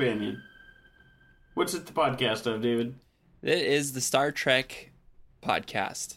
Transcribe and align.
Companion. 0.00 0.42
What's 1.52 1.74
it 1.74 1.84
the 1.84 1.92
podcast 1.92 2.46
of, 2.46 2.62
David? 2.62 2.94
It 3.42 3.58
is 3.58 3.92
the 3.92 4.00
Star 4.00 4.32
Trek 4.32 4.92
podcast. 5.42 6.16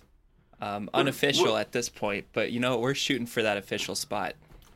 Um, 0.62 0.90
unofficial 0.94 1.52
what- 1.52 1.60
at 1.60 1.72
this 1.74 1.90
point, 1.90 2.28
but 2.32 2.54
you 2.54 2.62
know 2.62 2.78
we're 2.80 2.94
shooting 2.94 3.26
for 3.26 3.42
that 3.42 3.58
official 3.58 3.96
spot. 3.96 4.36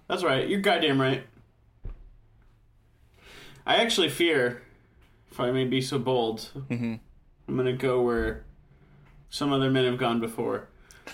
That's 0.09 0.25
right. 0.25 0.45
You're 0.45 0.59
goddamn 0.59 0.99
right. 0.99 1.23
I 3.65 3.77
actually 3.77 4.09
fear, 4.09 4.61
if 5.31 5.39
I 5.39 5.51
may 5.51 5.63
be 5.63 5.79
so 5.79 5.99
bold, 5.99 6.49
I'm 6.69 6.99
gonna 7.47 7.71
go 7.71 8.01
where 8.01 8.43
some 9.29 9.53
other 9.53 9.71
men 9.71 9.85
have 9.85 9.97
gone 9.97 10.19
before. 10.19 10.67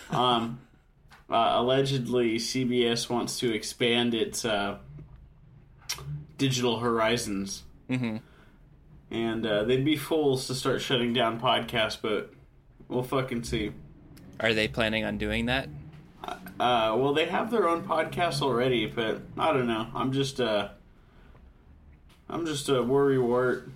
Um, 0.10 0.62
uh, 1.30 1.52
allegedly, 1.58 2.38
CBS 2.40 3.08
wants 3.08 3.38
to 3.38 3.54
expand 3.54 4.16
its 4.16 4.46
uh, 4.46 4.80
digital 6.40 6.80
horizons, 6.80 7.62
mm-hmm. 7.90 8.18
and 9.12 9.46
uh, 9.46 9.64
they'd 9.64 9.86
be 9.86 9.96
fools 9.96 10.48
to 10.48 10.56
start 10.56 10.82
shutting 10.82 11.14
down 11.14 11.40
podcasts. 11.40 11.98
But 12.02 12.34
we'll 12.88 13.04
fucking 13.04 13.44
see. 13.44 13.72
Are 14.40 14.54
they 14.54 14.68
planning 14.68 15.06
on 15.06 15.18
doing 15.18 15.46
that? 15.46 15.70
Uh, 16.24 16.96
well, 16.98 17.14
they 17.14 17.26
have 17.26 17.52
their 17.52 17.68
own 17.68 17.84
podcast 17.84 18.42
already, 18.42 18.86
but 18.86 19.22
I 19.38 19.52
don't 19.52 19.68
know. 19.68 19.88
I'm 19.94 20.12
just 20.12 20.40
uh, 20.40 20.70
I'm 22.30 22.46
just 22.46 22.70
a 22.70 22.82
worry 22.82 23.20
wart. 23.20 23.70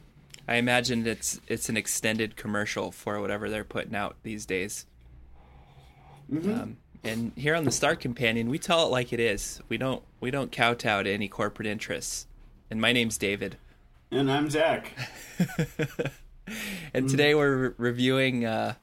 I 0.47 0.55
imagine 0.55 1.05
it's 1.05 1.41
it's 1.47 1.69
an 1.69 1.77
extended 1.77 2.35
commercial 2.35 2.91
for 2.91 3.19
whatever 3.19 3.49
they're 3.49 3.63
putting 3.63 3.95
out 3.95 4.15
these 4.23 4.45
days. 4.45 4.85
Um, 6.31 6.77
and 7.03 7.31
here 7.35 7.55
on 7.55 7.63
the 7.63 7.71
Star 7.71 7.95
Companion, 7.95 8.49
we 8.49 8.59
tell 8.59 8.85
it 8.85 8.89
like 8.89 9.13
it 9.13 9.19
is. 9.19 9.61
We 9.69 9.77
don't 9.77 10.03
we 10.19 10.31
don't 10.31 10.51
kowtow 10.51 11.03
to 11.03 11.09
any 11.09 11.27
corporate 11.27 11.67
interests. 11.67 12.27
And 12.69 12.81
my 12.81 12.91
name's 12.91 13.17
David. 13.17 13.57
And 14.11 14.31
I'm 14.31 14.49
Zach. 14.49 14.93
And 16.93 17.09
today 17.09 17.35
we're 17.35 17.73
reviewing 17.77 18.45
uh, 18.45 18.75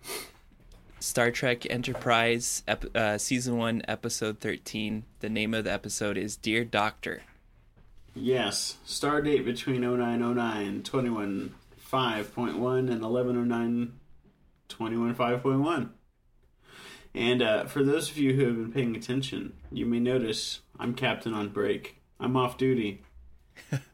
Star 1.01 1.31
Trek 1.31 1.65
Enterprise, 1.71 2.63
ep- 2.69 2.95
uh, 2.95 3.17
season 3.17 3.57
one, 3.57 3.81
episode 3.89 4.39
thirteen. 4.39 5.05
The 5.21 5.31
name 5.31 5.55
of 5.55 5.65
the 5.65 5.73
episode 5.73 6.19
is 6.19 6.37
"Dear 6.37 6.67
Doctor." 6.67 7.23
Yes, 8.15 8.77
star 8.85 9.23
date 9.23 9.45
between 9.47 9.81
0909, 9.81 10.83
21.5.1, 10.83 12.79
and 12.93 13.03
1109, 13.03 13.93
21.5.1. 14.69 15.89
And 17.15 17.43
uh, 17.43 17.65
for 17.65 17.83
those 17.83 18.11
of 18.11 18.19
you 18.19 18.35
who 18.35 18.47
have 18.47 18.57
been 18.57 18.73
paying 18.73 18.95
attention, 18.95 19.55
you 19.73 19.87
may 19.87 19.99
notice 19.99 20.61
I'm 20.79 20.95
captain 20.95 21.33
on 21.35 21.49
break. 21.49 22.03
I'm 22.21 22.37
off 22.37 22.57
duty. 22.59 23.03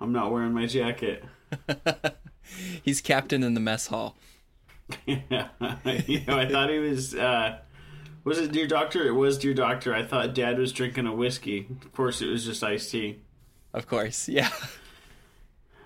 I'm 0.00 0.12
not 0.12 0.32
wearing 0.32 0.52
my 0.54 0.66
jacket. 0.66 1.24
He's 2.82 3.00
captain 3.00 3.42
in 3.42 3.54
the 3.54 3.60
mess 3.60 3.88
hall. 3.88 4.16
you 5.06 5.22
know, 5.30 5.48
I 5.60 6.48
thought 6.50 6.70
he 6.70 6.78
was. 6.78 7.14
Uh, 7.14 7.58
was 8.24 8.38
it 8.38 8.52
Dear 8.52 8.66
Doctor? 8.66 9.06
It 9.06 9.12
was 9.12 9.38
Dear 9.38 9.54
Doctor. 9.54 9.94
I 9.94 10.02
thought 10.04 10.34
Dad 10.34 10.58
was 10.58 10.72
drinking 10.72 11.06
a 11.06 11.14
whiskey. 11.14 11.66
Of 11.84 11.92
course, 11.92 12.22
it 12.22 12.26
was 12.28 12.44
just 12.44 12.62
iced 12.64 12.90
tea. 12.90 13.18
Of 13.74 13.86
course, 13.86 14.28
yeah. 14.28 14.48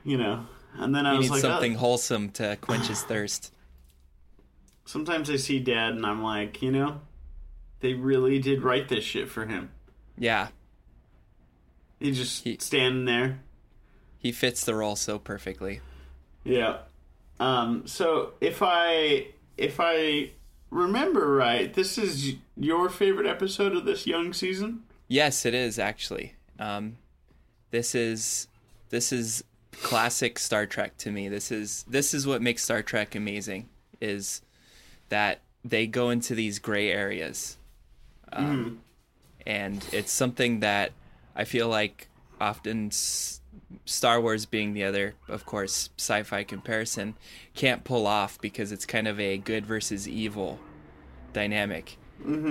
You 0.04 0.18
know, 0.18 0.46
and 0.74 0.94
then 0.94 1.06
I 1.06 1.12
He 1.12 1.18
was 1.18 1.30
needs 1.30 1.42
like, 1.42 1.50
oh. 1.50 1.54
something 1.54 1.74
wholesome 1.74 2.30
to 2.32 2.56
quench 2.60 2.86
his 2.88 3.02
thirst. 3.02 3.52
sometimes 4.84 5.30
I 5.30 5.36
see 5.36 5.58
Dad 5.60 5.94
and 5.94 6.04
I'm 6.06 6.22
like, 6.22 6.60
you 6.62 6.70
know, 6.72 7.00
they 7.80 7.94
really 7.94 8.38
did 8.38 8.62
write 8.62 8.88
this 8.88 9.04
shit 9.04 9.28
for 9.28 9.46
him. 9.46 9.70
Yeah, 10.18 10.48
He 12.00 12.12
just 12.12 12.44
He- 12.44 12.58
standing 12.60 13.04
there. 13.04 13.40
He 14.22 14.30
fits 14.32 14.64
the 14.64 14.74
role 14.74 14.94
so 14.96 15.18
perfectly. 15.18 15.80
Yeah. 16.44 16.78
Um. 17.40 17.86
So 17.86 18.34
if 18.40 18.60
I 18.62 19.26
if 19.56 19.76
I 19.80 20.30
remember 20.70 21.34
right, 21.34 21.74
this 21.74 21.98
is 21.98 22.36
your 22.56 22.88
favorite 22.88 23.26
episode 23.26 23.74
of 23.76 23.84
this 23.84 24.06
young 24.06 24.32
season. 24.32 24.84
Yes, 25.08 25.44
it 25.44 25.54
is 25.54 25.78
actually. 25.78 26.34
Um, 26.58 26.96
this 27.72 27.94
is 27.94 28.46
this 28.90 29.12
is 29.12 29.42
classic 29.72 30.38
Star 30.38 30.66
Trek 30.66 30.96
to 30.98 31.10
me. 31.10 31.28
This 31.28 31.50
is 31.50 31.84
this 31.88 32.14
is 32.14 32.26
what 32.26 32.40
makes 32.40 32.62
Star 32.62 32.82
Trek 32.82 33.14
amazing. 33.14 33.68
Is 34.00 34.40
that 35.08 35.40
they 35.64 35.86
go 35.86 36.10
into 36.10 36.34
these 36.34 36.58
gray 36.58 36.90
areas, 36.90 37.56
um, 38.32 38.80
and 39.46 39.84
it's 39.92 40.10
something 40.12 40.60
that 40.60 40.92
I 41.36 41.44
feel 41.44 41.68
like 41.68 42.08
often 42.40 42.86
s- 42.88 43.40
Star 43.84 44.20
Wars 44.20 44.46
being 44.46 44.74
the 44.74 44.84
other, 44.84 45.14
of 45.28 45.46
course, 45.46 45.90
sci-fi 45.98 46.44
comparison, 46.44 47.14
can't 47.54 47.84
pull 47.84 48.06
off 48.06 48.40
because 48.40 48.72
it's 48.72 48.86
kind 48.86 49.08
of 49.08 49.18
a 49.20 49.38
good 49.38 49.66
versus 49.66 50.08
evil 50.08 50.58
dynamic, 51.32 51.98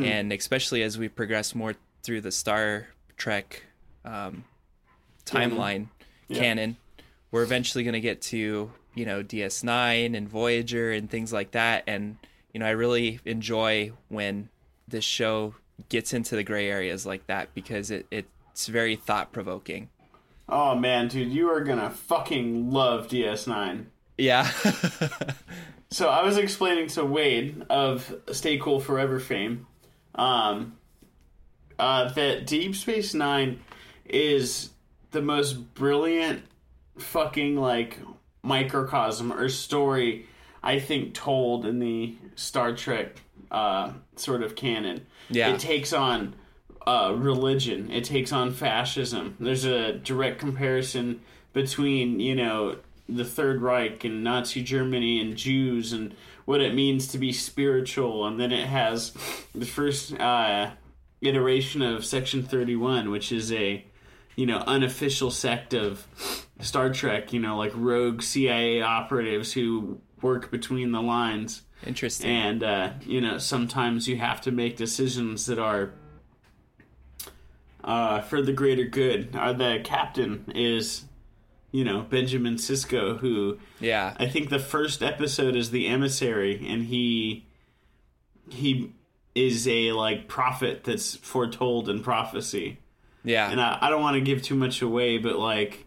and 0.06 0.32
especially 0.34 0.84
as 0.84 0.98
we 0.98 1.08
progress 1.08 1.56
more 1.56 1.76
through 2.04 2.22
the 2.22 2.32
Star 2.32 2.88
Trek 3.18 3.64
um, 4.04 4.44
timeline 5.26 5.88
canon, 6.34 6.78
we're 7.32 7.44
eventually 7.44 7.84
going 7.84 7.94
to 7.94 8.02
get 8.02 8.22
to 8.24 8.72
you 8.96 9.06
know 9.06 9.24
DS9 9.24 10.16
and 10.18 10.28
Voyager 10.28 10.92
and 10.92 11.10
things 11.10 11.32
like 11.32 11.52
that, 11.52 11.84
and 11.88 12.18
you 12.54 12.60
know 12.60 12.66
I 12.66 12.72
really 12.72 13.20
enjoy 13.26 13.92
when 14.10 14.50
this 14.88 15.06
show 15.06 15.56
gets 15.90 16.14
into 16.14 16.36
the 16.36 16.44
gray 16.44 16.70
areas 16.70 17.06
like 17.06 17.26
that 17.28 17.54
because 17.54 17.92
it, 17.92 18.06
it's 18.12 18.68
very 18.68 18.96
thought 18.96 19.32
provoking. 19.32 19.90
Oh 20.52 20.76
man, 20.76 21.08
dude, 21.08 21.32
you 21.32 21.50
are 21.50 21.62
gonna 21.62 21.90
fucking 21.90 22.70
love 22.72 23.08
DS9. 23.08 23.86
Yeah. 24.18 24.52
So 25.92 26.08
I 26.08 26.24
was 26.24 26.38
explaining 26.38 26.88
to 26.90 27.04
Wade 27.04 27.66
of 27.70 28.16
Stay 28.32 28.58
Cool 28.58 28.80
Forever 28.80 29.20
fame, 29.20 29.68
um, 30.16 30.78
uh, 31.78 32.14
that 32.14 32.48
Deep 32.48 32.76
Space 32.78 33.14
Nine 33.14 33.60
is 34.06 34.70
the 35.12 35.22
most 35.22 35.74
brilliant 35.74 36.44
fucking 36.98 37.58
like 37.58 38.00
microcosm 38.42 39.34
or 39.34 39.50
story 39.50 40.28
I 40.64 40.80
think 40.80 41.14
told 41.14 41.66
in 41.66 41.80
the 41.80 42.16
Star 42.36 42.74
Trek 42.74 43.22
uh, 43.52 43.92
sort 44.16 44.44
of 44.44 44.56
canon. 44.56 45.06
Yeah. 45.30 45.54
It 45.54 45.60
takes 45.60 45.92
on 45.92 46.36
uh, 46.88 47.14
religion. 47.16 47.92
It 47.92 48.04
takes 48.04 48.32
on 48.32 48.52
fascism. 48.54 49.36
There's 49.40 49.66
a 49.66 49.94
direct 49.94 50.40
comparison 50.40 51.22
between 51.54 52.20
you 52.20 52.36
know 52.36 52.78
the 53.08 53.26
Third 53.26 53.62
Reich 53.62 54.04
and 54.04 54.24
Nazi 54.24 54.64
Germany 54.64 55.20
and 55.20 55.36
Jews 55.36 55.92
and 55.94 56.16
what 56.46 56.62
it 56.62 56.74
means 56.74 57.08
to 57.08 57.18
be 57.18 57.32
spiritual, 57.32 58.26
and 58.26 58.40
then 58.40 58.52
it 58.52 58.68
has 58.68 59.14
the 59.54 59.66
first 59.66 60.14
uh, 60.20 60.72
iteration 61.22 61.82
of 61.82 62.06
Section 62.06 62.44
Thirty 62.44 62.76
One, 62.76 63.12
which 63.12 63.32
is 63.32 63.52
a 63.52 63.86
you 64.36 64.46
know 64.46 64.64
unofficial 64.66 65.32
sect 65.32 65.74
of 65.74 66.08
Star 66.60 66.92
Trek. 66.92 67.34
You 67.34 67.40
know, 67.40 67.58
like 67.58 67.72
rogue 67.76 68.22
CIA 68.22 68.82
operatives 68.82 69.54
who 69.54 70.02
work 70.22 70.52
between 70.52 70.92
the 70.92 71.02
lines. 71.02 71.64
Interesting. 71.86 72.30
And 72.30 72.64
uh, 72.64 72.94
you 73.02 73.22
know, 73.22 73.38
sometimes 73.38 74.08
you 74.08 74.18
have 74.18 74.42
to 74.42 74.52
make 74.52 74.78
decisions 74.78 75.46
that 75.48 75.60
are 75.60 75.94
uh, 77.84 78.22
for 78.22 78.42
the 78.42 78.54
greater 78.54 78.86
good. 78.86 79.36
Uh, 79.36 79.54
the 79.54 79.82
captain 79.84 80.46
is, 80.56 81.06
you 81.72 81.84
know, 81.84 82.02
Benjamin 82.02 82.56
Sisko, 82.56 83.18
who 83.20 83.58
yeah. 83.80 84.16
I 84.20 84.28
think 84.28 84.50
the 84.50 84.60
first 84.60 85.02
episode 85.02 85.56
is 85.56 85.72
the 85.72 85.88
emissary, 85.88 86.66
and 86.68 86.86
he 86.86 87.46
he 88.50 88.94
is 89.34 89.68
a 89.68 89.92
like 89.94 90.28
prophet 90.28 90.84
that's 90.84 91.16
foretold 91.16 91.88
in 91.90 92.02
prophecy. 92.04 92.80
Yeah. 93.24 93.50
And 93.50 93.62
I, 93.62 93.78
I 93.82 93.90
don't 93.90 94.02
want 94.02 94.16
to 94.16 94.22
give 94.22 94.42
too 94.42 94.56
much 94.56 94.82
away, 94.82 95.18
but 95.18 95.38
like 95.38 95.86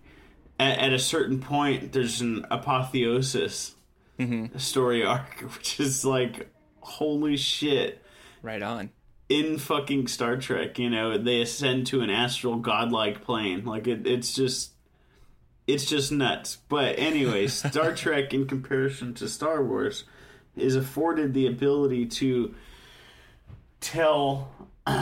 at, 0.58 0.78
at 0.78 0.92
a 0.92 0.98
certain 0.98 1.40
point, 1.40 1.92
there's 1.92 2.20
an 2.20 2.46
apotheosis 2.50 3.74
Mm-hmm. 4.16 4.56
story 4.58 5.04
arc, 5.04 5.40
which 5.56 5.80
is 5.80 6.04
like, 6.04 6.48
holy 6.78 7.36
shit. 7.36 8.00
right 8.42 8.62
on. 8.62 8.90
In 9.28 9.58
fucking 9.58 10.08
Star 10.08 10.36
Trek, 10.36 10.78
you 10.78 10.90
know, 10.90 11.16
they 11.16 11.40
ascend 11.40 11.86
to 11.88 12.02
an 12.02 12.10
astral 12.10 12.56
godlike 12.56 13.24
plane. 13.24 13.64
Like 13.64 13.86
it, 13.86 14.06
it's 14.06 14.34
just, 14.34 14.72
it's 15.66 15.86
just 15.86 16.12
nuts. 16.12 16.58
But 16.68 16.98
anyway, 16.98 17.46
Star 17.48 17.94
Trek, 17.94 18.34
in 18.34 18.46
comparison 18.46 19.14
to 19.14 19.28
Star 19.28 19.62
Wars, 19.64 20.04
is 20.56 20.76
afforded 20.76 21.34
the 21.34 21.46
ability 21.46 22.06
to 22.06 22.54
tell 23.80 24.50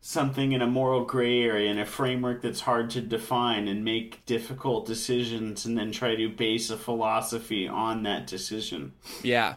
something 0.00 0.50
in 0.50 0.60
a 0.60 0.66
moral 0.66 1.04
gray 1.04 1.42
area 1.42 1.70
in 1.70 1.78
a 1.78 1.86
framework 1.86 2.42
that's 2.42 2.62
hard 2.62 2.90
to 2.90 3.00
define 3.00 3.68
and 3.68 3.84
make 3.84 4.26
difficult 4.26 4.84
decisions 4.84 5.64
and 5.64 5.78
then 5.78 5.92
try 5.92 6.16
to 6.16 6.28
base 6.28 6.70
a 6.70 6.76
philosophy 6.76 7.68
on 7.68 8.02
that 8.02 8.26
decision. 8.26 8.92
Yeah. 9.22 9.54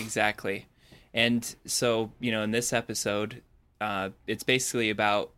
Exactly. 0.00 0.66
And 1.16 1.56
so, 1.64 2.12
you 2.20 2.30
know, 2.30 2.42
in 2.42 2.50
this 2.50 2.74
episode, 2.74 3.42
uh, 3.80 4.10
it's 4.26 4.42
basically 4.42 4.90
about 4.90 5.30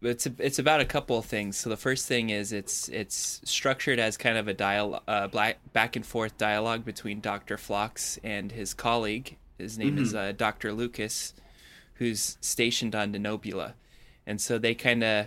it's 0.00 0.28
it's 0.38 0.60
about 0.60 0.80
a 0.80 0.84
couple 0.84 1.18
of 1.18 1.24
things. 1.24 1.56
So 1.56 1.68
the 1.70 1.76
first 1.76 2.06
thing 2.06 2.30
is 2.30 2.52
it's 2.52 2.88
it's 2.88 3.40
structured 3.44 3.98
as 3.98 4.16
kind 4.16 4.38
of 4.38 4.46
a 4.46 4.54
dialogue, 4.54 5.02
uh, 5.08 5.26
black, 5.26 5.58
back 5.72 5.96
and 5.96 6.06
forth 6.06 6.38
dialogue 6.38 6.84
between 6.84 7.20
Doctor 7.20 7.58
Phlox 7.58 8.16
and 8.22 8.52
his 8.52 8.74
colleague. 8.74 9.38
His 9.58 9.76
name 9.76 9.98
is 9.98 10.14
uh, 10.14 10.32
Doctor 10.36 10.72
Lucas, 10.72 11.34
who's 11.94 12.38
stationed 12.40 12.94
on 12.94 13.12
Denobula, 13.12 13.72
and 14.24 14.40
so 14.40 14.56
they 14.56 14.76
kind 14.76 15.02
of 15.02 15.26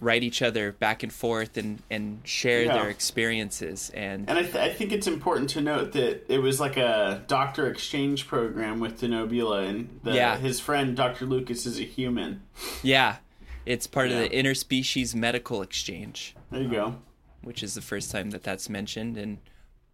write 0.00 0.22
each 0.22 0.42
other 0.42 0.72
back 0.72 1.02
and 1.02 1.12
forth 1.12 1.56
and 1.56 1.82
and 1.90 2.20
share 2.24 2.62
Yeah. 2.64 2.74
their 2.74 2.88
experiences 2.90 3.90
and 3.94 4.28
And 4.28 4.38
I, 4.38 4.42
th- 4.42 4.54
I 4.54 4.72
think 4.72 4.92
it's 4.92 5.06
important 5.06 5.50
to 5.50 5.60
note 5.60 5.92
that 5.92 6.24
it 6.32 6.38
was 6.38 6.60
like 6.60 6.76
a 6.76 7.24
doctor 7.26 7.66
exchange 7.68 8.26
program 8.26 8.80
with 8.80 9.00
Denobula, 9.00 9.68
and 9.68 10.00
the, 10.04 10.14
Yeah. 10.14 10.36
his 10.36 10.60
friend 10.60 10.96
Dr. 10.96 11.26
Lucas 11.26 11.66
is 11.66 11.78
a 11.80 11.84
human. 11.84 12.42
Yeah, 12.82 13.16
it's 13.66 13.86
part 13.86 14.10
of 14.10 14.18
the 14.18 14.28
interspecies 14.28 15.14
medical 15.14 15.62
exchange, 15.62 16.34
There 16.50 16.62
you 16.62 16.68
go. 16.68 16.96
which 17.42 17.62
is 17.62 17.74
the 17.74 17.82
first 17.82 18.10
time 18.10 18.30
that 18.30 18.42
that's 18.42 18.68
mentioned, 18.68 19.16
and 19.16 19.38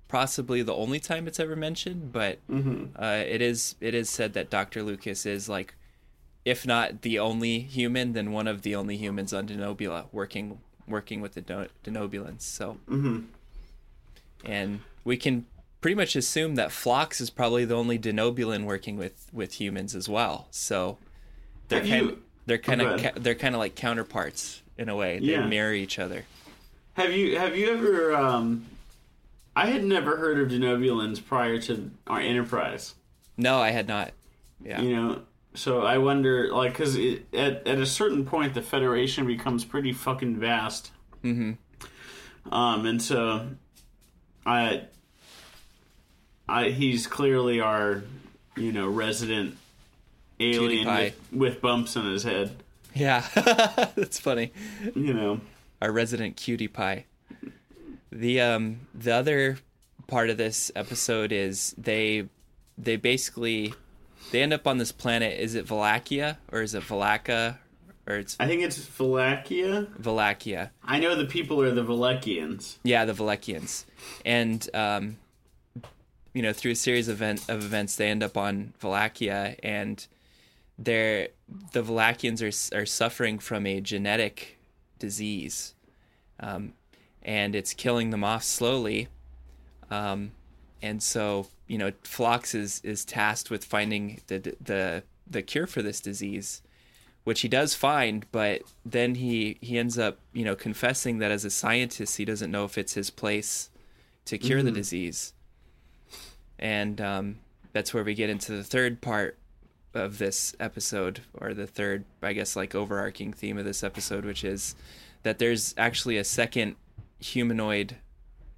possibly 0.09 0.63
the 0.63 0.75
only 0.75 1.01
time 1.01 1.27
it's 1.27 1.41
ever 1.41 1.57
mentioned. 1.57 2.13
But 2.13 2.39
uh, 2.51 3.23
it 3.27 3.41
is 3.43 3.75
it 3.81 3.95
is 3.95 4.11
said 4.11 4.35
that 4.35 4.51
Doctor 4.51 4.83
Lucas 4.83 5.25
is 5.27 5.49
like, 5.49 5.75
if 6.45 6.67
not 6.67 7.03
the 7.03 7.19
only 7.19 7.61
human, 7.61 8.13
then 8.13 8.31
one 8.33 8.47
of 8.47 8.63
the 8.63 8.75
only 8.75 8.97
humans 8.97 9.33
on 9.33 9.47
Denobula 9.49 10.07
working 10.13 10.59
working 10.87 11.21
with 11.21 11.33
the 11.35 11.43
Denobulans. 11.85 12.43
So, 12.43 12.79
and 14.45 14.81
we 15.05 15.17
can 15.17 15.47
pretty 15.81 15.95
much 15.95 16.17
assume 16.17 16.55
that 16.57 16.73
Phlox 16.73 17.21
is 17.21 17.31
probably 17.31 17.65
the 17.65 17.75
only 17.75 17.99
Denobulan 17.99 18.65
working 18.65 18.97
with 18.97 19.29
with 19.33 19.55
humans 19.55 19.95
as 19.95 20.09
well. 20.09 20.47
So 20.51 20.99
they're 21.69 21.81
Have 21.81 21.89
kind 21.89 22.07
you- 22.11 22.23
they're 22.47 22.59
kind 22.59 22.83
of 22.83 23.01
ca- 23.01 23.13
they're 23.17 23.35
kind 23.35 23.55
of 23.55 23.59
like 23.59 23.75
counterparts 23.75 24.61
in 24.77 24.89
a 24.89 24.97
way. 24.97 25.19
They 25.19 25.27
Yeah. 25.33 25.47
mirror 25.47 25.73
each 25.73 25.99
other. 25.99 26.25
Have 26.95 27.13
you 27.13 27.39
have 27.39 27.57
you 27.57 27.71
ever? 27.71 28.15
Um, 28.15 28.67
I 29.57 29.67
had 29.69 29.85
never 29.85 30.17
heard 30.17 30.39
of 30.41 30.49
Denobulans 30.49 31.25
prior 31.25 31.59
to 31.63 31.91
our 32.07 32.21
Enterprise. 32.21 32.95
No, 33.37 33.59
I 33.59 33.71
had 33.71 33.87
not. 33.89 34.13
Yeah. 34.63 34.81
You 34.81 34.97
know, 34.97 35.23
so 35.55 35.83
I 35.83 35.99
wonder, 35.99 36.53
like, 36.53 36.73
because 36.73 36.97
at 37.33 37.67
at 37.67 37.79
a 37.79 37.87
certain 37.87 38.25
point, 38.25 38.55
the 38.55 38.63
Federation 38.63 39.27
becomes 39.27 39.65
pretty 39.65 39.93
fucking 39.93 40.37
vast. 40.37 40.91
Mm-hmm. 41.23 41.53
Um, 42.53 42.87
and 42.87 43.01
so, 43.01 43.47
I, 44.45 44.83
I 46.49 46.71
he's 46.71 47.07
clearly 47.07 47.61
our, 47.61 48.03
you 48.57 48.73
know, 48.73 48.89
resident 48.89 49.57
alien 50.41 50.87
with, 50.87 51.29
with 51.33 51.61
bumps 51.61 51.97
on 51.97 52.11
his 52.11 52.25
head. 52.25 52.63
Yeah. 52.95 53.27
That's 53.97 54.21
funny. 54.21 54.53
You 54.95 55.15
know, 55.15 55.41
Our 55.83 55.93
resident 55.93 56.37
cutie 56.37 56.69
pie. 56.69 57.07
The 58.11 58.41
um 58.41 58.81
the 58.95 59.13
other 59.13 59.59
part 60.07 60.31
of 60.31 60.37
this 60.37 60.71
episode 60.77 61.33
is 61.33 61.75
they 61.77 62.29
they 62.79 62.97
basically 62.97 63.75
they 64.31 64.43
end 64.43 64.53
up 64.53 64.67
on 64.67 64.79
this 64.79 64.93
planet. 64.93 65.39
Is 65.39 65.55
it 65.55 65.67
Valakia 65.67 66.37
or 66.53 66.63
is 66.63 66.75
it 66.75 66.83
Valaka 66.83 67.59
or 68.07 68.17
it's 68.17 68.37
I 68.39 68.47
think 68.47 68.63
it's 68.63 68.79
Valakia. 68.79 69.87
Valakia? 70.01 70.71
I 70.83 70.99
know 70.99 71.15
the 71.15 71.25
people 71.27 71.61
are 71.63 71.71
the 71.71 71.85
Valakians. 71.85 72.79
Yeah, 72.83 73.05
the 73.05 73.13
Valakians. 73.13 73.85
And 74.25 74.69
um, 74.75 75.17
you 76.35 76.43
know, 76.43 76.53
through 76.53 76.73
a 76.73 76.77
series 76.77 77.09
of, 77.09 77.17
event, 77.17 77.49
of 77.49 77.65
events, 77.65 77.97
they 77.97 78.09
end 78.09 78.23
up 78.23 78.37
on 78.37 78.75
Valakia, 78.83 79.57
and 79.63 80.07
they're 80.79 81.29
the 81.73 81.83
Valakians 81.83 82.43
are 82.43 82.79
are 82.79 82.87
suffering 82.87 83.39
from 83.39 83.67
a 83.67 83.81
genetic 83.81 84.59
disease, 84.99 85.75
um, 86.41 86.75
and 87.23 87.55
it's 87.55 87.73
killing 87.73 88.11
them 88.11 88.25
off 88.25 88.43
slowly. 88.43 89.09
Um, 89.91 90.33
and 90.83 91.03
so, 91.03 91.47
you 91.67 91.79
know, 91.79 91.93
Phlox 92.03 92.55
is 92.55 92.81
is 92.85 93.05
tasked 93.05 93.51
with 93.51 93.65
finding 93.65 94.21
the 94.27 94.55
the 94.61 95.03
the 95.27 95.43
cure 95.43 95.67
for 95.67 95.83
this 95.83 96.01
disease 96.01 96.63
which 97.25 97.41
he 97.41 97.49
does 97.49 97.75
find, 97.75 98.27
but 98.31 98.63
then 98.85 99.17
he 99.17 99.57
he 99.61 99.79
ends 99.79 99.99
up 99.99 100.19
you 100.33 100.45
know 100.45 100.55
confessing 100.55 101.19
that 101.19 101.31
as 101.31 101.45
a 101.45 101.51
scientist 101.51 102.19
he 102.19 102.25
doesn't 102.25 102.51
know 102.51 102.65
if 102.65 102.79
it's 102.79 102.95
his 102.95 103.11
place 103.11 103.71
to 104.27 104.39
cure 104.39 104.63
the 104.63 104.71
disease, 104.71 105.33
and 106.59 107.01
um, 107.01 107.39
that's 107.73 107.93
where 107.93 108.05
we 108.05 108.15
get 108.15 108.31
into 108.31 108.53
the 108.53 108.63
third 108.65 109.01
part 109.01 109.39
of 109.95 110.19
this 110.19 110.55
episode, 110.61 111.21
or 111.35 111.55
the 111.55 111.67
third, 111.67 112.05
I 112.23 112.33
guess, 112.33 112.57
like 112.57 112.75
overarching 112.75 113.33
theme 113.33 113.59
of 113.59 113.65
this 113.65 113.83
episode, 113.83 114.25
which 114.25 114.45
is 114.45 114.75
that 115.23 115.39
there's 115.39 115.75
actually 115.79 116.19
a 116.19 116.25
second 116.25 116.77
humanoid 117.21 117.97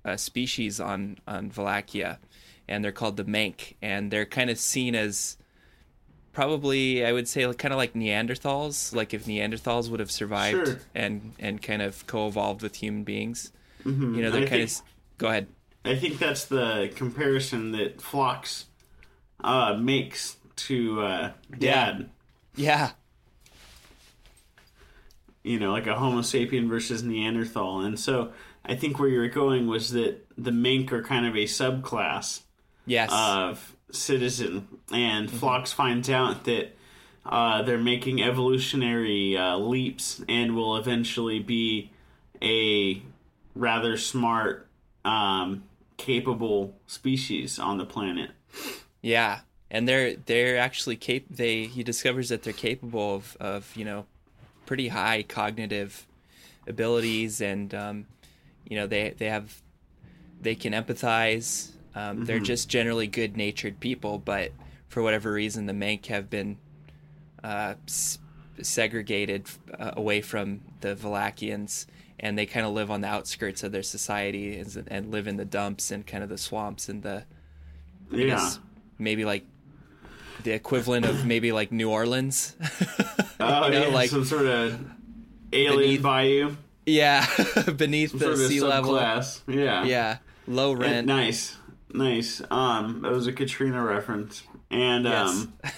uh, 0.05 0.17
species 0.17 0.81
on 0.81 1.19
on 1.27 1.51
Valakia, 1.51 2.19
and 2.69 2.85
they're 2.85 2.93
called 2.93 3.17
the 3.17 3.25
Mank, 3.25 3.75
and 3.83 4.11
they're 4.11 4.27
kind 4.27 4.51
of 4.51 4.59
seen 4.59 4.95
as 4.95 5.37
probably 6.33 7.05
I 7.05 7.13
would 7.13 7.27
say 7.29 7.51
kind 7.55 7.73
of 7.73 7.79
like 7.79 7.95
Neanderthals, 7.95 8.95
like 8.95 9.15
if 9.15 9.25
Neanderthals 9.27 9.89
would 9.91 10.01
have 10.01 10.11
survived 10.11 10.67
Sure. 10.67 10.81
and 10.95 11.33
and 11.39 11.63
kind 11.63 11.83
of 11.83 12.07
co-evolved 12.07 12.63
with 12.63 12.77
human 12.77 13.05
beings. 13.05 13.53
Mm-hmm. 13.85 14.15
You 14.17 14.23
know, 14.23 14.31
they're 14.31 14.43
I 14.43 14.47
kind 14.49 14.69
think- 14.69 14.71
of. 14.81 14.83
Go 15.19 15.29
ahead. 15.29 15.47
I 15.85 15.95
think 15.95 16.19
that's 16.19 16.47
the 16.47 16.91
comparison 16.97 17.71
that 17.73 18.03
Phlox 18.03 18.65
uh, 19.43 19.75
makes 19.81 20.37
to 20.57 21.01
uh, 21.01 21.33
Dad. 21.57 22.11
Yeah, 22.57 22.91
You 25.45 25.61
know, 25.61 25.71
like 25.73 25.87
a 25.87 25.95
Homo 25.95 26.23
sapien 26.23 26.69
versus 26.69 27.03
Neanderthal. 27.05 27.81
And 27.83 27.99
so 28.01 28.33
I 28.65 28.75
think 28.75 28.99
where 28.99 29.09
you 29.09 29.21
were 29.21 29.29
going 29.29 29.69
was 29.69 29.91
that 29.93 30.27
the 30.37 30.51
mink 30.53 30.93
are 30.93 31.03
kind 31.03 31.25
of 31.25 31.35
a 31.37 31.45
subclass 31.45 32.41
yes, 32.87 33.11
of 33.13 33.77
citizen. 33.91 34.69
And 34.93 35.31
Phlox 35.31 35.73
finds 35.73 36.09
out 36.09 36.45
that 36.45 36.77
uh, 37.25 37.63
they're 37.63 37.79
making 37.79 38.23
evolutionary 38.23 39.37
uh, 39.37 39.57
leaps 39.57 40.23
and 40.29 40.55
will 40.55 40.77
eventually 40.77 41.41
be 41.41 41.91
a 42.43 43.03
rather 43.55 43.97
smart, 43.97 44.69
um, 45.05 45.65
capable 45.97 46.77
species 46.87 47.59
on 47.59 47.79
the 47.79 47.87
planet. 47.87 48.31
yeah, 49.03 49.41
and 49.71 49.89
they're 49.89 50.17
they're 50.17 50.59
actually 50.59 50.97
cap 50.97 51.23
they 51.31 51.65
he 51.65 51.83
discovers 51.83 52.29
that 52.29 52.43
they're 52.43 52.53
capable 52.53 53.17
of 53.17 53.37
of 53.41 53.77
you 53.77 53.85
know 53.85 54.07
pretty 54.67 54.89
high 54.89 55.23
cognitive 55.23 56.07
abilities 56.67 57.41
and 57.41 57.75
um, 57.75 58.07
you 58.69 58.77
know 58.77 58.87
they 58.87 59.15
they 59.17 59.27
have 59.27 59.63
they 60.41 60.55
can 60.55 60.73
empathize 60.73 61.71
um, 61.97 62.25
they're 62.27 62.39
just 62.39 62.69
generally 62.69 63.07
good 63.09 63.37
natured 63.37 63.81
people 63.81 64.19
but 64.19 64.53
for 64.89 65.03
whatever 65.03 65.33
reason 65.33 65.67
the 65.67 65.73
Mank 65.73 66.07
have 66.07 66.31
been 66.31 66.57
uh, 67.43 67.75
s- 67.89 68.19
segregated 68.63 69.47
uh, 69.79 69.93
away 69.97 70.21
from 70.21 70.61
the 70.81 70.95
Valakians 70.95 71.87
and 72.21 72.39
they 72.39 72.47
kind 72.47 72.65
of 72.67 72.73
live 72.73 72.91
on 72.91 73.01
the 73.01 73.09
outskirts 73.09 73.63
of 73.63 73.73
their 73.73 73.83
society 73.83 74.59
and, 74.59 74.85
and 74.89 75.11
live 75.11 75.27
in 75.27 75.37
the 75.37 75.45
dumps 75.45 75.91
and 75.91 76.07
kind 76.07 76.23
of 76.23 76.29
the 76.31 76.39
swamps 76.39 76.89
and 76.89 77.03
the 77.03 77.25
I 78.13 78.17
Yeah. 78.17 78.27
guess 78.27 78.61
maybe 78.99 79.25
like 79.25 79.45
the 80.45 80.53
equivalent 80.53 81.05
of 81.07 81.25
maybe 81.27 81.51
like 81.53 81.73
New 81.73 81.91
Orleans. 81.91 82.55
Oh, 83.39 83.67
you 83.67 83.73
know, 83.73 83.89
yeah, 83.89 83.95
like- 83.95 84.09
some 84.09 84.25
sort 84.25 84.47
of 84.47 84.81
alien 85.53 86.01
Beneath- 86.01 86.03
bayou, 86.03 86.57
yeah, 86.87 87.27
beneath 87.77 88.11
some 88.13 88.19
the 88.21 88.25
sort 88.25 88.39
of 88.41 88.47
sea 88.49 88.61
level. 88.63 88.95
subclass. 88.95 89.41
Yeah, 89.47 89.85
Yeah, 89.85 90.19
low 90.49 90.73
And- 90.73 90.81
rent. 90.81 91.07
nice, 91.07 91.55
nice. 91.97 92.43
Um, 92.51 93.03
that 93.03 93.13
was 93.13 93.27
a 93.27 93.33
Katrina 93.33 93.83
reference, 93.83 94.43
and 94.71 95.05
Yes. 95.05 95.29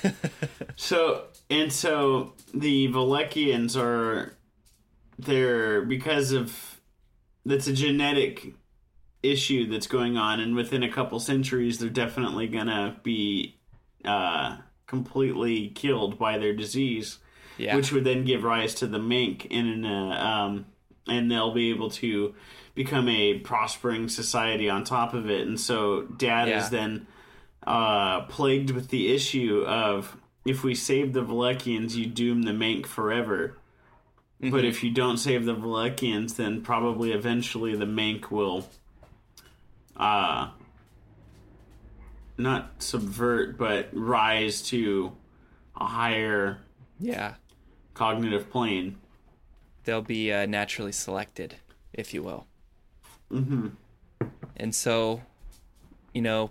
um, 0.04 0.14
so 0.76 1.24
and 1.48 1.72
so 1.72 2.34
the 2.52 2.88
Valakians 2.88 3.76
are 3.80 4.34
they're 5.18 5.82
because 5.82 6.32
of 6.32 6.80
that's 7.44 7.66
a 7.66 7.72
genetic 7.72 8.54
issue 9.22 9.66
that's 9.68 9.86
going 9.86 10.16
on, 10.16 10.40
and 10.40 10.54
within 10.54 10.82
a 10.82 10.90
couple 10.92 11.18
centuries, 11.20 11.78
they're 11.78 11.88
definitely 11.88 12.46
gonna 12.48 12.98
be 13.02 13.56
uh, 14.04 14.58
completely 14.86 15.68
killed 15.68 16.18
by 16.18 16.38
their 16.38 16.54
disease 16.54 17.18
yeah, 17.58 17.74
which 17.74 17.90
would 17.92 18.04
then 18.04 18.24
give 18.24 18.44
rise 18.44 18.72
to 18.76 18.86
the 18.86 19.00
mink 19.00 19.46
in 19.46 19.84
uh, 19.84 20.10
um, 20.46 20.66
and 21.08 21.28
they'll 21.30 21.52
be 21.52 21.70
able 21.70 21.90
to 21.90 22.34
become 22.78 23.08
a 23.08 23.34
prospering 23.40 24.08
society 24.08 24.70
on 24.70 24.84
top 24.84 25.12
of 25.12 25.28
it 25.28 25.46
and 25.46 25.58
so 25.58 26.02
dad 26.02 26.46
Yeah. 26.48 26.62
is 26.62 26.70
then 26.70 27.06
uh, 27.66 28.22
plagued 28.26 28.70
with 28.70 28.88
the 28.88 29.12
issue 29.12 29.64
of 29.66 30.16
if 30.46 30.62
we 30.62 30.74
save 30.74 31.12
the 31.12 31.22
Valakians 31.24 31.94
you 31.96 32.06
doom 32.06 32.42
the 32.42 32.52
Mank 32.52 32.86
forever 32.86 33.58
but 34.40 34.64
if 34.64 34.84
you 34.84 34.90
don't 34.92 35.16
save 35.16 35.44
the 35.44 35.54
Valakians 35.56 36.36
then 36.36 36.62
probably 36.62 37.10
eventually 37.12 37.74
the 37.74 37.84
Mank 37.84 38.30
will 38.30 38.68
uh 39.96 40.50
not 42.36 42.80
subvert 42.80 43.58
but 43.58 43.88
rise 43.92 44.62
to 44.62 45.12
a 45.80 45.84
higher 45.86 46.58
yeah. 47.00 47.34
cognitive 47.94 48.50
plane. 48.50 48.96
They'll 49.84 50.02
be 50.02 50.32
uh, 50.32 50.46
naturally 50.46 50.92
selected, 50.92 51.56
if 51.92 52.12
you 52.12 52.22
will. 52.22 52.47
Mm-hmm. 53.32 53.68
And 54.56 54.74
so, 54.74 55.22
you 56.12 56.22
know, 56.22 56.50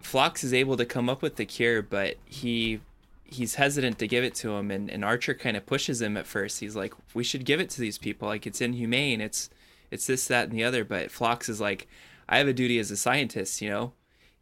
Phlox 0.00 0.44
is 0.44 0.52
able 0.52 0.76
to 0.76 0.84
come 0.84 1.08
up 1.08 1.22
with 1.22 1.36
the 1.36 1.46
cure, 1.46 1.82
but 1.82 2.16
he 2.24 2.80
he's 3.24 3.54
hesitant 3.54 3.98
to 3.98 4.06
give 4.06 4.22
it 4.22 4.34
to 4.34 4.50
him 4.50 4.70
and, 4.70 4.90
and 4.90 5.02
Archer 5.02 5.32
kind 5.32 5.56
of 5.56 5.64
pushes 5.64 6.02
him 6.02 6.18
at 6.18 6.26
first. 6.26 6.60
He's 6.60 6.76
like, 6.76 6.94
We 7.14 7.24
should 7.24 7.44
give 7.44 7.60
it 7.60 7.70
to 7.70 7.80
these 7.80 7.98
people. 7.98 8.28
Like 8.28 8.46
it's 8.46 8.60
inhumane. 8.60 9.20
It's 9.20 9.48
it's 9.90 10.06
this, 10.06 10.26
that, 10.28 10.48
and 10.48 10.58
the 10.58 10.64
other. 10.64 10.84
But 10.84 11.10
Phlox 11.10 11.48
is 11.48 11.60
like, 11.60 11.86
I 12.28 12.38
have 12.38 12.48
a 12.48 12.52
duty 12.52 12.78
as 12.78 12.90
a 12.90 12.96
scientist, 12.96 13.60
you 13.60 13.68
know? 13.68 13.92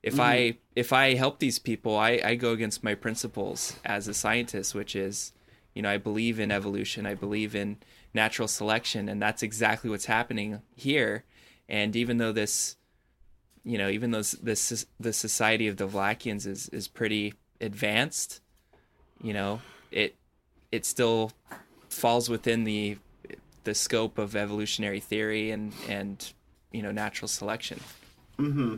If 0.02 0.18
I 0.18 0.56
if 0.74 0.94
I 0.94 1.14
help 1.14 1.40
these 1.40 1.58
people, 1.58 1.94
I, 1.94 2.20
I 2.24 2.34
go 2.34 2.52
against 2.52 2.82
my 2.82 2.94
principles 2.94 3.76
as 3.84 4.08
a 4.08 4.14
scientist, 4.14 4.74
which 4.74 4.96
is, 4.96 5.32
you 5.74 5.82
know, 5.82 5.90
I 5.90 5.98
believe 5.98 6.40
in 6.40 6.50
evolution, 6.50 7.04
I 7.04 7.14
believe 7.14 7.54
in 7.54 7.76
natural 8.14 8.48
selection, 8.48 9.08
and 9.08 9.20
that's 9.20 9.42
exactly 9.42 9.90
what's 9.90 10.06
happening 10.06 10.62
here. 10.74 11.24
And 11.68 11.94
even 11.94 12.18
though 12.18 12.32
this 12.32 12.76
you 13.64 13.76
know, 13.78 13.88
even 13.88 14.10
though 14.10 14.22
this 14.22 14.86
the 14.98 15.12
society 15.12 15.68
of 15.68 15.76
the 15.76 15.86
Vlakians 15.86 16.46
is 16.46 16.68
is 16.70 16.88
pretty 16.88 17.34
advanced, 17.60 18.40
you 19.22 19.32
know, 19.32 19.60
it 19.90 20.16
it 20.72 20.84
still 20.86 21.32
falls 21.88 22.28
within 22.28 22.64
the 22.64 22.96
the 23.64 23.74
scope 23.74 24.18
of 24.18 24.34
evolutionary 24.34 25.00
theory 25.00 25.50
and 25.50 25.72
and 25.88 26.32
you 26.72 26.82
know 26.82 26.90
natural 26.90 27.28
selection. 27.28 27.80
Mm-hmm. 28.38 28.76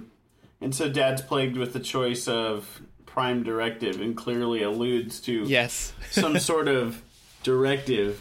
And 0.61 0.75
so 0.75 0.89
dad's 0.89 1.23
plagued 1.23 1.57
with 1.57 1.73
the 1.73 1.81
choice 1.81 2.27
of 2.29 2.83
prime 3.07 3.43
directive 3.43 4.01
and 4.01 4.17
clearly 4.17 4.63
alludes 4.63 5.21
to 5.21 5.43
Yes. 5.45 5.93
some 6.11 6.39
sort 6.41 6.67
of 6.69 7.03
directive 7.43 8.21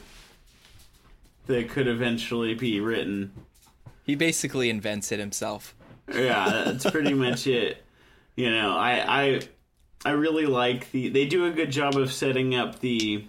that 1.48 1.69
could 1.69 1.88
eventually 1.88 2.53
be 2.53 2.79
written. 2.79 3.31
he 4.03 4.15
basically 4.15 4.69
invents 4.69 5.12
it 5.12 5.19
himself. 5.19 5.75
Yeah, 6.13 6.63
that's 6.65 6.89
pretty 6.89 7.13
much 7.13 7.48
it. 7.48 7.83
You 8.36 8.50
know, 8.51 8.75
I 8.77 9.24
I 9.24 9.41
I 10.05 10.12
really 10.12 10.45
like 10.45 10.91
the 10.91 11.10
they 11.10 11.25
do 11.25 11.45
a 11.45 11.51
good 11.51 11.71
job 11.71 11.95
of 11.95 12.12
setting 12.12 12.55
up 12.55 12.79
the 12.79 13.25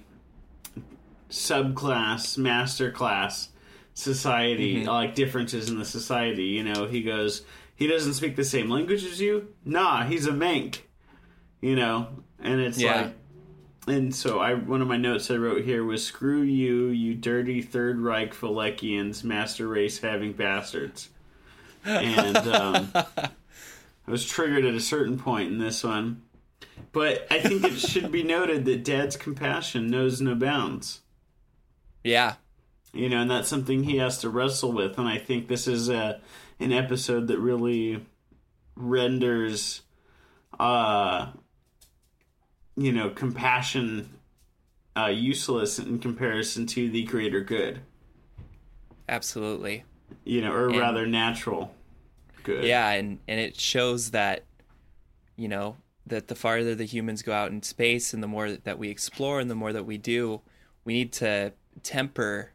subclass, 1.30 2.36
master 2.38 2.90
class 2.90 3.48
society, 3.94 4.76
mm-hmm. 4.78 4.88
like 4.88 5.14
differences 5.14 5.68
in 5.68 5.78
the 5.78 5.84
society. 5.84 6.44
You 6.44 6.64
know, 6.64 6.86
he 6.86 7.02
goes, 7.02 7.42
he 7.74 7.86
doesn't 7.86 8.14
speak 8.14 8.36
the 8.36 8.44
same 8.44 8.70
language 8.70 9.04
as 9.04 9.20
you. 9.20 9.48
Nah, 9.64 10.04
he's 10.04 10.26
a 10.26 10.32
Mank. 10.32 10.78
You 11.60 11.76
know, 11.76 12.08
and 12.40 12.60
it's 12.60 12.80
Yeah. 12.80 13.02
like, 13.02 13.14
and 13.88 14.14
so 14.14 14.38
I 14.40 14.54
one 14.54 14.80
of 14.82 14.88
my 14.88 14.96
notes 14.96 15.30
I 15.30 15.34
wrote 15.36 15.64
here 15.64 15.84
was 15.84 16.04
"Screw 16.06 16.42
you, 16.42 16.86
you 16.88 17.14
dirty 17.14 17.62
Third 17.62 18.00
Reich 18.00 18.32
Falekians, 18.34 19.24
master 19.24 19.66
race 19.68 19.98
having 19.98 20.32
bastards." 20.32 21.08
And 21.84 22.36
um, 22.36 22.90
I 22.94 23.30
was 24.06 24.24
triggered 24.24 24.64
at 24.64 24.74
a 24.74 24.80
certain 24.80 25.18
point 25.18 25.50
in 25.50 25.58
this 25.58 25.82
one, 25.82 26.22
but 26.92 27.26
I 27.30 27.40
think 27.40 27.64
it 27.64 27.78
should 27.78 28.12
be 28.12 28.22
noted 28.22 28.64
that 28.66 28.84
Dad's 28.84 29.16
compassion 29.16 29.88
knows 29.90 30.20
no 30.20 30.34
bounds 30.36 31.00
Yeah. 32.04 32.34
you 32.92 33.08
know, 33.08 33.20
and 33.22 33.30
that's 33.30 33.48
something 33.48 33.82
he 33.84 33.96
has 33.96 34.18
to 34.18 34.28
wrestle 34.30 34.70
with. 34.72 34.96
And 34.98 35.08
I 35.08 35.18
think 35.18 35.48
this 35.48 35.66
is 35.66 35.88
a 35.88 36.20
an 36.60 36.72
episode 36.72 37.26
that 37.26 37.38
really 37.40 38.06
renders, 38.76 39.82
uh, 40.60 41.32
you 42.76 42.92
know, 42.92 43.10
compassion 43.10 44.08
uh, 44.96 45.06
useless 45.06 45.78
in 45.78 45.98
comparison 45.98 46.66
to 46.66 46.88
the 46.90 47.04
greater 47.04 47.40
good. 47.40 47.80
Absolutely. 49.08 49.84
You 50.24 50.40
know, 50.42 50.52
or 50.52 50.68
And- 50.68 50.78
rather 50.78 51.06
natural 51.06 51.74
good. 52.42 52.64
Yeah, 52.64 52.90
and 52.90 53.18
and 53.28 53.40
it 53.40 53.58
shows 53.58 54.10
that 54.10 54.44
you 55.36 55.48
know 55.48 55.76
that 56.06 56.28
the 56.28 56.34
farther 56.34 56.74
the 56.74 56.84
humans 56.84 57.22
go 57.22 57.32
out 57.32 57.50
in 57.52 57.62
space 57.62 58.12
and 58.12 58.22
the 58.22 58.26
more 58.28 58.52
that 58.52 58.78
we 58.78 58.88
explore 58.88 59.40
and 59.40 59.50
the 59.50 59.54
more 59.54 59.72
that 59.72 59.86
we 59.86 59.98
do, 59.98 60.40
we 60.84 60.94
need 60.94 61.12
to 61.12 61.52
temper 61.82 62.50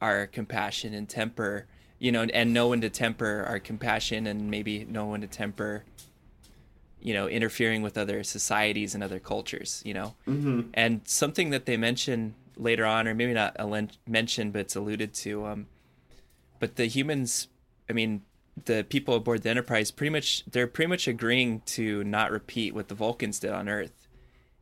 our 0.00 0.26
compassion 0.26 0.94
and 0.94 1.08
temper, 1.08 1.66
you 1.98 2.10
know, 2.10 2.22
and 2.22 2.52
know 2.52 2.68
when 2.68 2.80
to 2.80 2.90
temper 2.90 3.44
our 3.46 3.60
compassion 3.60 4.26
and 4.26 4.50
maybe 4.50 4.84
know 4.86 5.06
when 5.06 5.20
to 5.20 5.26
temper 5.26 5.84
you 7.02 7.12
know, 7.12 7.26
interfering 7.28 7.82
with 7.82 7.98
other 7.98 8.22
societies 8.22 8.94
and 8.94 9.02
other 9.02 9.18
cultures, 9.18 9.82
you 9.84 9.92
know. 9.92 10.14
Mm-hmm. 10.26 10.60
And 10.74 11.00
something 11.04 11.50
that 11.50 11.66
they 11.66 11.76
mention 11.76 12.34
later 12.56 12.86
on, 12.86 13.08
or 13.08 13.14
maybe 13.14 13.32
not 13.34 13.56
mentioned, 14.06 14.52
but 14.52 14.60
it's 14.60 14.76
alluded 14.76 15.12
to. 15.14 15.46
Um, 15.46 15.66
but 16.60 16.76
the 16.76 16.86
humans, 16.86 17.48
I 17.90 17.92
mean, 17.92 18.22
the 18.64 18.84
people 18.88 19.14
aboard 19.14 19.42
the 19.42 19.50
Enterprise, 19.50 19.90
pretty 19.90 20.10
much, 20.10 20.44
they're 20.50 20.66
pretty 20.66 20.88
much 20.88 21.08
agreeing 21.08 21.62
to 21.66 22.04
not 22.04 22.30
repeat 22.30 22.74
what 22.74 22.88
the 22.88 22.94
Vulcans 22.94 23.40
did 23.40 23.50
on 23.50 23.68
Earth. 23.68 24.06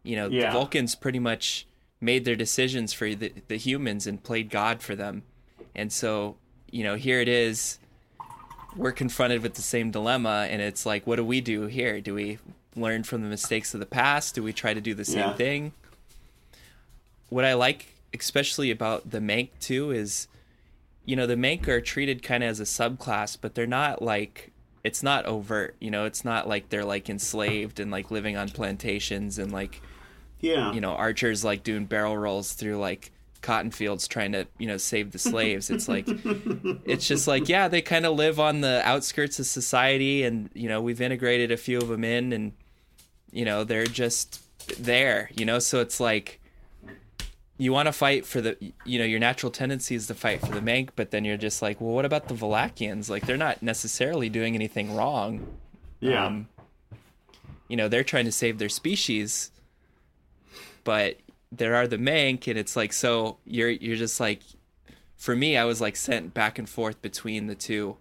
You 0.02 0.16
know, 0.16 0.28
Yeah. 0.28 0.46
the 0.46 0.52
Vulcans 0.52 0.94
pretty 0.94 1.18
much 1.18 1.66
made 2.00 2.24
their 2.24 2.36
decisions 2.36 2.94
for 2.94 3.14
the, 3.14 3.32
the 3.48 3.58
humans 3.58 4.06
and 4.06 4.22
played 4.22 4.48
God 4.48 4.82
for 4.82 4.96
them. 4.96 5.24
And 5.74 5.92
so, 5.92 6.36
you 6.70 6.82
know, 6.84 6.94
here 6.94 7.20
it 7.20 7.28
is 7.28 7.78
we're 8.76 8.92
confronted 8.92 9.42
with 9.42 9.54
the 9.54 9.62
same 9.62 9.90
dilemma 9.90 10.46
and 10.50 10.62
it's 10.62 10.86
like 10.86 11.06
what 11.06 11.16
do 11.16 11.24
we 11.24 11.40
do 11.40 11.66
here 11.66 12.00
do 12.00 12.14
we 12.14 12.38
learn 12.76 13.02
from 13.02 13.22
the 13.22 13.28
mistakes 13.28 13.74
of 13.74 13.80
the 13.80 13.86
past 13.86 14.34
do 14.34 14.42
we 14.42 14.52
try 14.52 14.72
to 14.72 14.80
do 14.80 14.94
the 14.94 15.04
same 15.04 15.18
Yeah. 15.18 15.34
thing 15.34 15.72
what 17.28 17.44
i 17.44 17.54
like 17.54 17.94
especially 18.14 18.70
about 18.70 19.10
the 19.10 19.18
mank 19.20 19.50
too 19.60 19.90
is 19.90 20.28
you 21.04 21.16
know 21.16 21.26
the 21.26 21.34
mank 21.36 21.66
are 21.68 21.80
treated 21.80 22.22
kind 22.22 22.42
of 22.44 22.50
as 22.50 22.60
a 22.60 22.64
subclass 22.64 23.36
but 23.40 23.54
they're 23.54 23.66
not 23.66 24.02
like 24.02 24.52
it's 24.84 25.02
not 25.02 25.26
overt 25.26 25.74
you 25.80 25.90
know 25.90 26.04
it's 26.04 26.24
not 26.24 26.48
like 26.48 26.68
they're 26.70 26.84
like 26.84 27.08
enslaved 27.10 27.80
and 27.80 27.90
like 27.90 28.10
living 28.10 28.36
on 28.36 28.48
plantations 28.48 29.38
and 29.38 29.52
like 29.52 29.82
Yeah. 30.40 30.72
you 30.72 30.80
know 30.80 30.92
archers 30.92 31.44
like 31.44 31.62
doing 31.62 31.86
barrel 31.86 32.16
rolls 32.16 32.52
through 32.52 32.78
like 32.78 33.12
cotton 33.40 33.70
fields 33.70 34.06
trying 34.06 34.32
to 34.32 34.46
you 34.58 34.66
know 34.66 34.76
save 34.76 35.12
the 35.12 35.18
slaves 35.30 35.70
it's 35.70 35.88
like 35.88 36.04
it's 36.84 37.06
just 37.06 37.26
like 37.26 37.48
yeah 37.48 37.68
they 37.68 37.80
kind 37.80 38.04
of 38.04 38.14
live 38.14 38.38
on 38.38 38.60
the 38.60 38.82
outskirts 38.84 39.38
of 39.38 39.46
society 39.46 40.22
and 40.22 40.50
you 40.54 40.68
know 40.68 40.80
we've 40.80 41.00
integrated 41.00 41.50
a 41.50 41.56
few 41.56 41.78
of 41.78 41.88
them 41.88 42.04
in 42.04 42.32
and 42.32 42.52
you 43.32 43.44
know, 43.44 43.64
they're 43.64 43.86
just 43.86 44.42
there, 44.82 45.30
you 45.34 45.44
know, 45.44 45.58
so 45.58 45.80
it's 45.80 46.00
like 46.00 46.40
you 47.58 47.72
want 47.72 47.86
to 47.86 47.92
fight 47.92 48.26
for 48.26 48.40
the 48.40 48.56
you 48.84 48.98
know, 48.98 49.04
your 49.04 49.20
natural 49.20 49.52
tendency 49.52 49.94
is 49.94 50.06
to 50.08 50.14
fight 50.14 50.40
for 50.40 50.52
the 50.52 50.60
Mank, 50.60 50.90
but 50.96 51.10
then 51.10 51.24
you're 51.24 51.36
just 51.36 51.62
like, 51.62 51.80
well, 51.80 51.92
what 51.92 52.04
about 52.04 52.28
the 52.28 52.34
Valakians? 52.34 53.08
Like 53.08 53.26
they're 53.26 53.36
not 53.36 53.62
necessarily 53.62 54.28
doing 54.28 54.54
anything 54.54 54.94
wrong. 54.94 55.46
Yeah. 56.00 56.26
Um, 56.26 56.48
you 57.68 57.76
know, 57.76 57.88
they're 57.88 58.04
trying 58.04 58.24
to 58.24 58.32
save 58.32 58.58
their 58.58 58.68
species, 58.68 59.52
but 60.82 61.18
there 61.52 61.74
are 61.74 61.86
the 61.86 61.98
Mank, 61.98 62.46
and 62.48 62.58
it's 62.58 62.76
like 62.76 62.92
so 62.92 63.38
you're 63.44 63.70
you're 63.70 63.96
just 63.96 64.20
like 64.20 64.40
for 65.20 65.36
me, 65.36 65.56
I 65.56 65.64
was 65.64 65.82
like 65.82 65.96
sent 65.96 66.32
back 66.32 66.58
and 66.58 66.66
forth 66.68 67.02
between 67.02 67.46
the 67.46 67.54
two 67.54 67.98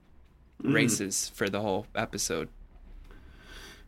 races 0.64 1.30
for 1.36 1.50
the 1.50 1.60
whole 1.60 1.86
episode. 1.94 2.48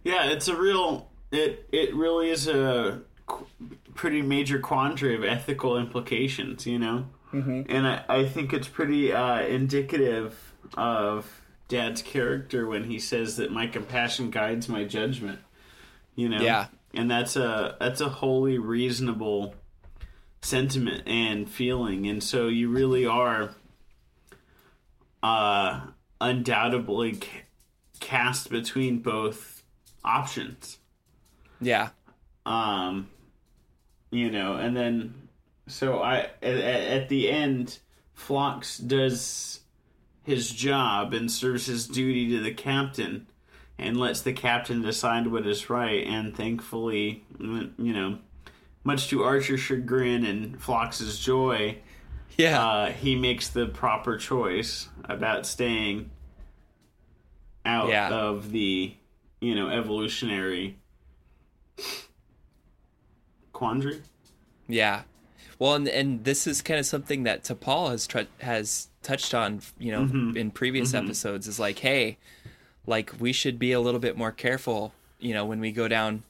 Yeah, 0.03 0.29
it's 0.29 0.49
a 0.49 0.55
real. 0.55 1.09
It 1.31 1.65
it 1.71 1.95
really 1.95 2.29
is 2.29 2.49
a 2.49 3.01
qu- 3.27 3.47
pretty 3.95 4.21
major 4.21 4.59
quandary 4.59 5.15
of 5.15 5.23
ethical 5.23 5.77
implications, 5.77 6.67
you 6.67 6.77
know. 6.77 7.05
Mm-hmm. 7.33 7.71
And 7.71 7.87
I, 7.87 8.03
I 8.09 8.25
think 8.25 8.51
it's 8.51 8.67
pretty 8.67 9.13
uh, 9.13 9.41
indicative 9.41 10.53
of 10.75 11.41
Dad's 11.69 12.01
character 12.01 12.67
when 12.67 12.83
he 12.83 12.99
says 12.99 13.37
that 13.37 13.49
my 13.49 13.67
compassion 13.67 14.29
guides 14.29 14.67
my 14.67 14.83
judgment. 14.83 15.39
You 16.15 16.27
know. 16.27 16.41
Yeah. 16.41 16.67
And 16.93 17.09
that's 17.09 17.35
a 17.35 17.77
that's 17.79 18.01
a 18.01 18.09
wholly 18.09 18.57
reasonable 18.57 19.55
sentiment 20.41 21.07
and 21.07 21.49
feeling, 21.49 22.07
and 22.07 22.21
so 22.23 22.47
you 22.47 22.69
really 22.69 23.05
are 23.05 23.55
uh, 25.23 25.81
undoubtedly 26.19 27.13
ca- 27.13 27.43
cast 27.99 28.49
between 28.49 28.99
both 28.99 29.63
options. 30.03 30.79
Yeah, 31.61 31.89
Um, 32.45 33.09
you 34.09 34.31
know, 34.31 34.55
and 34.55 34.75
then 34.75 35.13
so 35.67 36.01
I 36.01 36.29
at, 36.41 36.57
at 36.57 37.09
the 37.09 37.29
end, 37.29 37.79
Phlox 38.13 38.77
does 38.77 39.61
his 40.23 40.49
job 40.49 41.13
and 41.13 41.31
serves 41.31 41.67
his 41.67 41.87
duty 41.87 42.29
to 42.31 42.39
the 42.41 42.53
captain, 42.53 43.27
and 43.81 43.97
lets 43.97 44.21
the 44.21 44.31
captain 44.33 44.81
decide 44.81 45.27
what 45.27 45.45
is 45.47 45.69
right. 45.69 46.05
And 46.05 46.35
thankfully, 46.35 47.23
you 47.39 47.71
know, 47.93 48.19
much 48.83 49.07
to 49.09 49.23
Archer's 49.23 49.59
chagrin 49.59 50.25
and 50.25 50.61
Phlox's 50.61 51.19
joy, 51.19 51.77
yeah, 52.37 52.63
uh, 52.65 52.91
he 52.91 53.15
makes 53.15 53.49
the 53.49 53.65
proper 53.65 54.17
choice 54.17 54.87
about 55.05 55.45
staying 55.45 56.09
out 57.65 57.89
Yeah. 57.89 58.09
of 58.09 58.51
the 58.51 58.93
you 59.39 59.55
know 59.55 59.69
evolutionary 59.69 60.77
quandary. 63.53 64.01
yeah. 64.67 65.03
Well, 65.59 65.75
and 65.75 65.87
and 65.87 66.23
this 66.23 66.47
is 66.47 66.61
kind 66.63 66.79
of 66.79 66.87
something 66.87 67.21
that 67.23 67.43
T'Pol 67.43 67.91
has 67.91 68.07
tr- 68.07 68.21
has 68.39 68.87
touched 69.03 69.35
on, 69.35 69.61
you 69.77 69.91
know, 69.91 70.33
in 70.35 70.49
previous 70.49 70.95
episodes. 70.95 71.47
Is 71.47 71.59
like, 71.59 71.77
hey, 71.79 72.17
like 72.85 73.13
we 73.19 73.33
should 73.33 73.59
be 73.59 73.71
a 73.71 73.79
little 73.79 73.99
bit 73.99 74.17
more 74.17 74.31
careful, 74.31 74.93
you 75.19 75.33
know, 75.33 75.45
when 75.45 75.59
we 75.59 75.71
go 75.71 75.87
down 75.87 76.23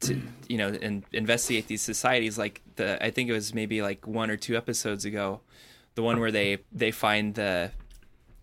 to 0.00 0.20
you 0.48 0.56
know 0.56 0.68
and 0.68 1.04
investigate 1.12 1.66
these 1.66 1.82
societies. 1.82 2.38
Like 2.38 2.62
the 2.76 3.02
i 3.04 3.10
think 3.10 3.28
it 3.28 3.32
was 3.32 3.52
maybe 3.54 3.82
like 3.82 4.06
one 4.06 4.30
or 4.30 4.36
two 4.36 4.56
episodes 4.56 5.04
ago 5.04 5.40
the 5.94 6.02
one 6.02 6.18
where 6.20 6.30
they 6.30 6.58
they 6.72 6.90
find 6.90 7.34
the 7.34 7.70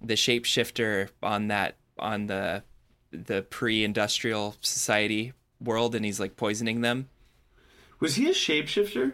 the 0.02 0.14
shapeshifter 0.14 1.10
on 1.24 1.48
that 1.48 1.76
on 1.98 2.28
the 2.28 2.64
the 3.12 3.42
pre-industrial 3.42 4.56
society 4.62 5.34
world 5.60 5.96
and 5.96 6.06
he's 6.06 6.20
like 6.20 6.36
poisoning 6.36 6.82
them. 6.82 7.10
Was 8.00 8.16
he 8.16 8.28
a 8.28 8.34
shapeshifter? 8.34 9.14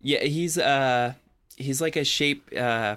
yeah 0.00 0.22
he's 0.24 0.58
uh 0.58 1.14
he's 1.56 1.80
like 1.80 1.96
a 1.96 2.04
shape 2.04 2.50
uh 2.56 2.96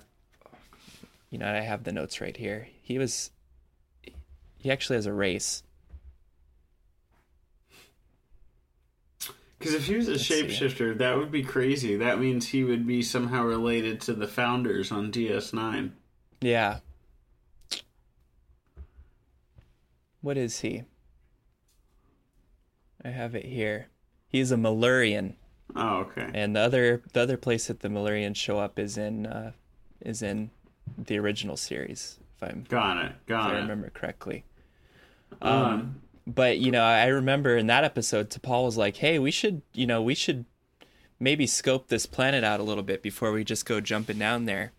you 1.30 1.38
know 1.38 1.48
i 1.48 1.62
have 1.62 1.84
the 1.84 1.92
notes 1.92 2.20
right 2.20 2.36
here. 2.36 2.68
He 2.82 2.98
was 2.98 3.32
he 4.60 4.70
actually 4.72 4.98
has 4.98 5.06
a 5.08 5.14
race 5.14 5.64
Because 9.58 9.74
if 9.74 9.88
he 9.88 9.96
was 9.98 10.08
a 10.08 10.18
see. 10.18 10.44
shapeshifter, 10.44 10.98
that 11.00 11.18
would 11.18 11.32
be 11.34 11.44
crazy. 11.44 11.98
That 11.98 12.18
means 12.18 12.48
he 12.48 12.64
would 12.64 12.88
be 12.88 13.02
somehow 13.02 13.44
related 13.44 14.00
to 14.02 14.14
the 14.14 14.26
founders 14.28 14.90
on 14.90 15.12
DS9. 15.12 15.92
Yeah. 16.40 16.78
What 20.22 20.38
is 20.38 20.62
he? 20.62 20.84
I 23.04 23.10
have 23.10 23.36
it 23.36 23.44
here. 23.46 23.88
He's 24.30 24.52
a 24.52 24.56
Malurian, 24.56 25.34
Oh, 25.76 26.00
okay. 26.10 26.30
and 26.34 26.56
the 26.56 26.60
other 26.62 27.02
the 27.14 27.22
other 27.22 27.36
place 27.38 27.68
that 27.68 27.82
the 27.82 27.90
Malurians 27.90 28.36
show 28.38 28.60
up 28.60 28.80
is 28.80 28.98
in 28.98 29.26
uh, 29.26 29.52
is 30.02 30.22
in 30.22 30.52
the 30.98 31.18
original 31.20 31.58
series, 31.58 32.18
if 32.38 32.44
I'm 32.50 32.66
Got 32.70 32.98
it. 33.04 33.12
if 33.22 33.26
Got 33.28 33.52
I 33.54 33.58
it. 33.58 33.62
remember 33.62 33.90
correctly. 33.90 34.44
Um, 35.42 36.02
But 36.28 36.60
you 36.60 36.72
know, 36.72 36.84
I 36.84 37.08
remember 37.08 37.58
in 37.58 37.68
that 37.68 37.84
episode, 37.84 38.30
T'Pol 38.30 38.66
was 38.66 38.78
like, 38.78 38.98
"Hey, 38.98 39.18
we 39.20 39.32
should, 39.32 39.62
you 39.74 39.88
know, 39.88 40.02
we 40.02 40.16
should 40.16 40.46
maybe 41.20 41.48
scope 41.48 41.88
this 41.88 42.06
planet 42.06 42.44
out 42.44 42.60
a 42.60 42.64
little 42.64 42.84
bit 42.84 43.02
before 43.02 43.32
we 43.32 43.44
just 43.44 43.66
go 43.66 43.80
jumping 43.82 44.20
down 44.20 44.46
there." 44.46 44.72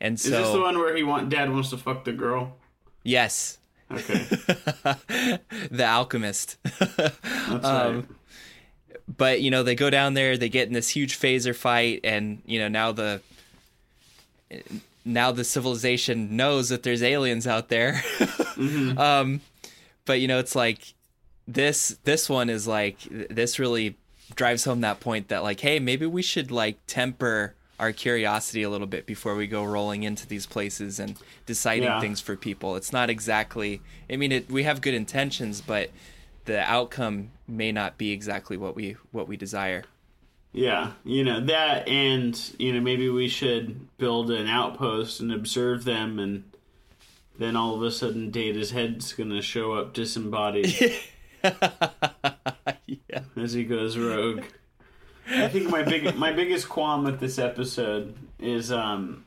And 0.00 0.14
is 0.14 0.22
so, 0.22 0.30
this 0.30 0.50
the 0.52 0.60
one 0.60 0.78
where 0.78 0.94
he 0.96 1.02
want 1.02 1.28
Dad 1.28 1.50
wants 1.52 1.70
to 1.70 1.76
fuck 1.78 2.04
the 2.04 2.12
girl? 2.12 2.56
yes, 3.02 3.58
Okay, 3.90 4.14
the 5.70 5.84
alchemist. 5.86 6.56
that's 6.96 7.64
Um, 7.64 7.94
right. 7.96 8.04
but 9.16 9.40
you 9.40 9.50
know 9.50 9.62
they 9.62 9.74
go 9.76 9.90
down 9.90 10.14
there 10.14 10.36
they 10.36 10.48
get 10.48 10.66
in 10.66 10.74
this 10.74 10.88
huge 10.88 11.16
phaser 11.18 11.54
fight 11.54 12.00
and 12.02 12.42
you 12.46 12.58
know 12.58 12.66
now 12.68 12.90
the 12.92 13.20
now 15.04 15.30
the 15.30 15.44
civilization 15.44 16.36
knows 16.36 16.68
that 16.70 16.82
there's 16.82 17.02
aliens 17.02 17.46
out 17.46 17.68
there 17.68 18.02
um 18.96 19.40
but 20.06 20.20
you 20.20 20.26
know 20.28 20.38
it's 20.38 20.54
like 20.54 20.94
this 21.46 21.98
this 22.04 22.28
one 22.30 22.48
is 22.48 22.66
like 22.66 22.98
this 23.30 23.58
really 23.58 23.96
drives 24.34 24.64
home 24.64 24.80
that 24.80 24.98
point 25.00 25.28
that 25.28 25.42
like 25.42 25.60
hey 25.60 25.78
maybe 25.78 26.06
we 26.06 26.22
should 26.22 26.50
like 26.50 26.78
temper 26.86 27.54
our 27.78 27.92
curiosity 27.92 28.62
a 28.62 28.70
little 28.70 28.86
bit 28.86 29.04
before 29.06 29.36
we 29.36 29.46
go 29.46 29.62
rolling 29.62 30.02
into 30.02 30.26
these 30.26 30.46
places 30.46 30.98
and 30.98 31.16
deciding 31.44 31.84
Yeah. 31.84 32.00
things 32.00 32.20
for 32.20 32.34
people 32.36 32.74
it's 32.74 32.92
not 32.92 33.10
exactly 33.10 33.80
i 34.10 34.16
mean 34.16 34.32
it, 34.32 34.50
we 34.50 34.62
have 34.64 34.80
good 34.80 34.94
intentions 34.94 35.60
but 35.60 35.90
the 36.46 36.60
outcome 36.60 37.30
may 37.46 37.70
not 37.70 37.98
be 37.98 38.10
exactly 38.12 38.56
what 38.56 38.74
we 38.74 38.96
what 39.12 39.28
we 39.28 39.36
desire 39.36 39.84
Yeah, 40.52 40.92
you 41.04 41.22
know 41.22 41.40
that, 41.44 41.86
and 41.86 42.40
you 42.58 42.72
know 42.72 42.80
maybe 42.80 43.08
we 43.10 43.28
should 43.28 43.96
build 43.98 44.30
an 44.30 44.46
outpost 44.46 45.20
and 45.20 45.30
observe 45.30 45.84
them, 45.84 46.18
and 46.18 46.44
then 47.38 47.56
all 47.56 47.74
of 47.74 47.82
a 47.82 47.90
sudden 47.90 48.30
Data's 48.30 48.70
head's 48.70 49.12
gonna 49.12 49.42
show 49.42 49.72
up 49.72 49.92
disembodied 49.92 50.72
yeah 52.86 53.20
as 53.36 53.52
he 53.52 53.64
goes 53.64 53.96
rogue. 53.96 54.44
I 55.28 55.48
think 55.48 55.68
my 55.70 55.82
big 55.82 56.14
my 56.16 56.32
biggest 56.32 56.68
qualm 56.68 57.04
with 57.04 57.20
this 57.20 57.38
episode 57.38 58.14
is, 58.38 58.70
um, 58.70 59.24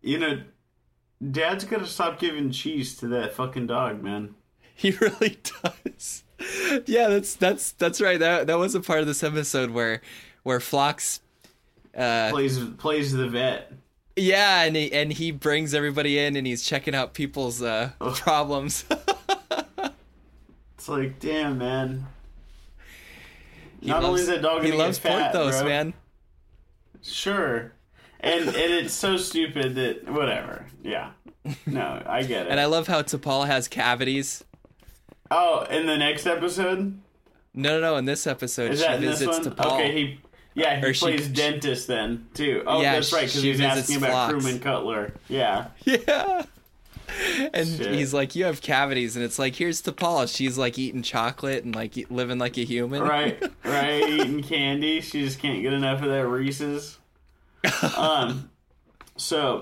you 0.00 0.18
know, 0.18 0.42
Dad's 1.30 1.64
gotta 1.64 1.86
stop 1.86 2.18
giving 2.18 2.50
cheese 2.50 2.96
to 2.98 3.08
that 3.08 3.32
fucking 3.32 3.66
dog, 3.66 4.02
man. 4.02 4.34
He 4.74 4.92
really 4.92 5.38
does. 5.62 6.24
Yeah, 6.86 7.08
that's 7.08 7.34
that's 7.34 7.72
that's 7.72 8.00
right. 8.00 8.18
That 8.18 8.46
that 8.46 8.58
was 8.58 8.74
a 8.74 8.80
part 8.80 9.00
of 9.00 9.06
this 9.06 9.22
episode 9.22 9.70
where 9.70 10.00
where 10.42 10.60
Phlox 10.60 11.20
uh 11.96 12.30
Plays 12.30 12.58
plays 12.78 13.12
the 13.12 13.28
vet. 13.28 13.72
Yeah, 14.16 14.62
and 14.62 14.76
he 14.76 14.92
and 14.92 15.12
he 15.12 15.30
brings 15.30 15.74
everybody 15.74 16.18
in 16.18 16.36
and 16.36 16.46
he's 16.46 16.62
checking 16.62 16.94
out 16.94 17.14
people's 17.14 17.62
uh 17.62 17.90
problems. 18.16 18.84
It's 20.76 20.88
like, 20.88 21.20
damn, 21.20 21.58
man. 21.58 22.06
He 23.82 23.88
Not 23.88 23.98
only 24.02 24.10
loves- 24.12 24.22
is 24.22 24.28
that 24.28 24.40
dog 24.42 24.64
he 24.64 24.72
loves 24.72 24.98
fat, 24.98 25.32
Porthos, 25.32 25.60
bro. 25.60 25.68
man. 25.68 25.94
Sure. 27.02 27.72
And 28.20 28.44
and 28.48 28.56
it's 28.56 28.94
so 28.94 29.16
stupid 29.18 29.74
that 29.74 30.10
whatever. 30.10 30.64
Yeah. 30.82 31.10
No, 31.66 32.02
I 32.06 32.22
get 32.22 32.46
it. 32.46 32.48
And 32.50 32.58
I 32.60 32.64
love 32.66 32.86
how 32.86 33.02
T'Pol 33.02 33.46
has 33.46 33.68
cavities. 33.68 34.42
oh, 35.30 35.64
in 35.70 35.86
the 35.86 35.96
next 35.98 36.26
episode? 36.26 36.98
No, 37.52 37.78
no, 37.78 37.80
no. 37.80 37.96
In 37.96 38.04
this 38.06 38.26
episode, 38.26 38.72
Is 38.72 38.80
she 38.82 38.88
this 38.88 39.20
visits 39.20 39.38
one? 39.46 39.54
T'Pol. 39.54 39.72
Okay, 39.74 39.92
he 39.92 40.20
yeah, 40.54 40.80
he 40.80 40.86
Or 40.86 40.94
she- 40.94 41.00
plays 41.00 41.28
dentist 41.28 41.86
then 41.86 42.26
too. 42.34 42.62
Oh, 42.66 42.80
Yeah, 42.82 42.94
that's 42.94 43.12
right, 43.12 43.26
because 43.26 43.42
he's 43.42 43.60
asking 43.60 43.96
about. 43.96 44.30
Crewman 44.30 44.58
Cutler. 44.60 45.14
Yeah. 45.28 45.68
Yeah. 45.84 46.42
And 47.52 47.66
Shit. 47.66 47.92
he's 47.94 48.14
like, 48.14 48.36
"You 48.36 48.44
have 48.44 48.60
cavities," 48.60 49.16
and 49.16 49.24
it's 49.24 49.36
like, 49.36 49.56
"Here's 49.56 49.82
T'Pol. 49.82 50.32
She's 50.32 50.56
like 50.56 50.78
eating 50.78 51.02
chocolate 51.02 51.64
and 51.64 51.74
like 51.74 51.96
living 52.08 52.38
like 52.38 52.56
a 52.56 52.62
human." 52.64 53.02
Right, 53.02 53.42
right, 53.64 54.08
eating 54.08 54.44
candy. 54.44 55.00
She 55.00 55.24
just 55.24 55.40
can't 55.40 55.60
get 55.60 55.72
enough 55.72 56.02
of 56.02 56.08
that 56.08 56.28
Reese's. 56.28 56.98
Um, 57.96 58.50
so, 59.16 59.60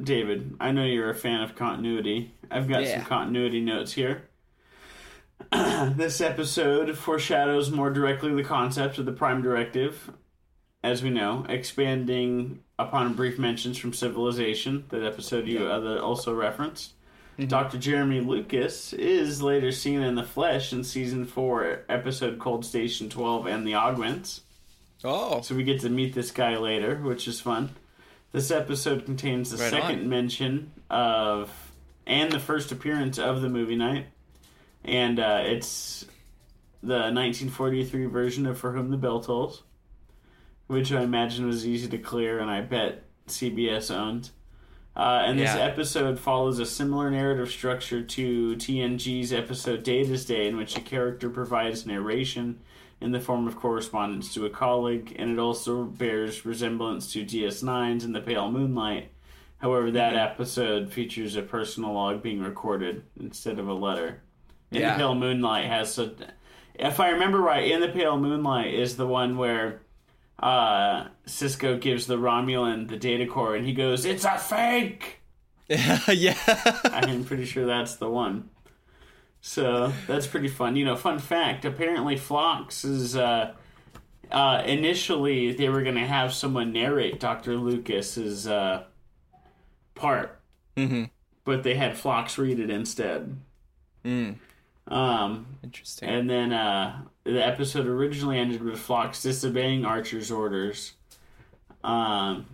David, 0.00 0.54
I 0.60 0.70
know 0.70 0.84
you're 0.84 1.10
a 1.10 1.14
fan 1.16 1.40
of 1.42 1.56
continuity. 1.56 2.32
I've 2.50 2.68
got 2.68 2.84
Yeah. 2.84 2.98
some 2.98 3.06
continuity 3.06 3.60
notes 3.60 3.92
here. 3.92 4.28
this 5.96 6.20
episode 6.20 6.96
foreshadows 6.96 7.70
more 7.70 7.90
directly 7.90 8.34
the 8.34 8.44
concept 8.44 8.98
of 8.98 9.06
the 9.06 9.12
Prime 9.12 9.42
Directive, 9.42 10.10
as 10.82 11.02
we 11.02 11.10
know, 11.10 11.46
expanding 11.48 12.60
upon 12.78 13.14
brief 13.14 13.38
mentions 13.38 13.78
from 13.78 13.92
Civilization, 13.92 14.84
that 14.88 15.04
episode 15.04 15.46
you 15.46 15.66
other 15.66 15.98
uh, 15.98 16.02
also 16.02 16.34
referenced. 16.34 16.92
Mm-hmm. 17.38 17.48
Dr. 17.48 17.78
Jeremy 17.78 18.20
Lucas 18.20 18.92
is 18.92 19.42
later 19.42 19.72
seen 19.72 20.02
in 20.02 20.14
the 20.14 20.22
flesh 20.22 20.72
in 20.72 20.84
season 20.84 21.24
4, 21.24 21.84
episode 21.88 22.38
Cold 22.38 22.64
Station 22.64 23.08
12 23.08 23.46
and 23.46 23.66
the 23.66 23.74
Augments. 23.74 24.42
Oh, 25.02 25.40
So 25.42 25.54
we 25.54 25.64
get 25.64 25.80
to 25.80 25.90
meet 25.90 26.14
this 26.14 26.30
guy 26.30 26.56
later, 26.56 26.96
which 26.96 27.28
is 27.28 27.40
fun. 27.40 27.74
This 28.32 28.50
episode 28.50 29.04
contains 29.04 29.50
the 29.50 29.58
Right 29.58 29.70
second 29.70 30.00
on. 30.00 30.08
mention 30.08 30.72
of 30.90 31.50
and 32.06 32.30
the 32.32 32.40
first 32.40 32.72
appearance 32.72 33.18
of 33.18 33.40
the 33.40 33.48
movie 33.48 33.76
night, 33.76 34.06
and 34.84 35.18
uh, 35.18 35.40
it's 35.44 36.04
the 36.82 36.94
1943 37.12 38.06
version 38.06 38.46
of 38.46 38.58
For 38.58 38.72
Whom 38.72 38.90
the 38.90 38.96
Bell 38.96 39.20
Tolls, 39.20 39.62
which 40.66 40.92
I 40.92 41.02
imagine 41.02 41.46
was 41.46 41.66
easy 41.66 41.88
to 41.88 41.98
clear, 41.98 42.38
and 42.38 42.50
I 42.50 42.60
bet 42.60 43.04
CBS 43.26 43.90
owned. 43.94 44.30
Uh, 44.96 45.22
and 45.26 45.38
this 45.38 45.54
Yeah. 45.54 45.62
episode 45.64 46.20
follows 46.20 46.58
a 46.60 46.66
similar 46.66 47.10
narrative 47.10 47.50
structure 47.50 48.02
to 48.02 48.54
TNG's 48.56 49.32
episode 49.32 49.82
Data's 49.82 50.24
Day, 50.24 50.46
in 50.46 50.56
which 50.56 50.76
a 50.76 50.80
character 50.80 51.28
provides 51.28 51.84
narration 51.84 52.60
in 53.00 53.10
the 53.10 53.20
form 53.20 53.48
of 53.48 53.56
correspondence 53.56 54.32
to 54.34 54.46
a 54.46 54.50
colleague, 54.50 55.14
and 55.18 55.30
it 55.30 55.38
also 55.38 55.84
bears 55.84 56.46
resemblance 56.46 57.12
to 57.12 57.24
DS9's 57.24 58.04
In 58.04 58.12
the 58.12 58.20
Pale 58.20 58.52
Moonlight. 58.52 59.08
However, 59.58 59.90
that 59.90 60.12
Mm-hmm. 60.12 60.32
episode 60.32 60.92
features 60.92 61.34
a 61.36 61.42
personal 61.42 61.92
log 61.94 62.22
being 62.22 62.40
recorded 62.40 63.02
instead 63.18 63.58
of 63.58 63.66
a 63.66 63.74
letter. 63.74 64.20
In 64.74 64.80
Yeah. 64.82 64.92
the 64.92 64.98
Pale 64.98 65.14
Moonlight 65.16 65.66
has 65.66 65.98
a, 65.98 66.12
if 66.74 67.00
I 67.00 67.10
remember 67.10 67.38
right, 67.40 67.70
In 67.70 67.80
the 67.80 67.88
Pale 67.88 68.18
Moonlight 68.18 68.74
is 68.74 68.96
the 68.96 69.06
one 69.06 69.36
where 69.36 69.80
uh, 70.38 71.08
Sisko 71.26 71.80
gives 71.80 72.06
the 72.06 72.16
Romulan 72.16 72.88
the 72.88 72.96
data 72.96 73.26
core, 73.26 73.54
and 73.54 73.64
he 73.64 73.72
goes, 73.72 74.04
"It's 74.04 74.24
a 74.24 74.36
fake." 74.36 75.20
yeah. 75.68 76.36
I'm 76.84 77.24
pretty 77.24 77.44
sure 77.44 77.64
that's 77.66 77.96
the 77.96 78.10
one. 78.10 78.50
So 79.40 79.92
that's 80.06 80.26
pretty 80.26 80.48
fun. 80.48 80.74
You 80.76 80.84
know, 80.84 80.96
fun 80.96 81.18
fact. 81.18 81.64
Apparently, 81.64 82.16
Phlox 82.16 82.84
is. 82.84 83.16
Uh, 83.16 83.54
uh, 84.30 84.62
initially, 84.66 85.52
they 85.52 85.68
were 85.68 85.82
going 85.82 85.94
to 85.94 86.06
have 86.06 86.32
someone 86.32 86.72
narrate 86.72 87.20
Doctor 87.20 87.56
Lucas's 87.56 88.46
uh, 88.48 88.84
part, 89.94 90.40
hmm 90.76 91.04
but 91.44 91.62
they 91.62 91.74
had 91.74 91.96
Phlox 91.96 92.38
read 92.38 92.58
it 92.58 92.70
instead. 92.70 93.36
Mm. 94.04 94.36
Um, 94.86 95.46
Interesting. 95.62 96.08
and 96.08 96.28
then 96.28 96.52
uh, 96.52 97.02
the 97.24 97.44
episode 97.44 97.86
originally 97.86 98.38
ended 98.38 98.62
with 98.62 98.78
Phlox 98.78 99.22
disobeying 99.22 99.84
Archer's 99.84 100.30
orders. 100.30 100.92
Um, 101.82 102.46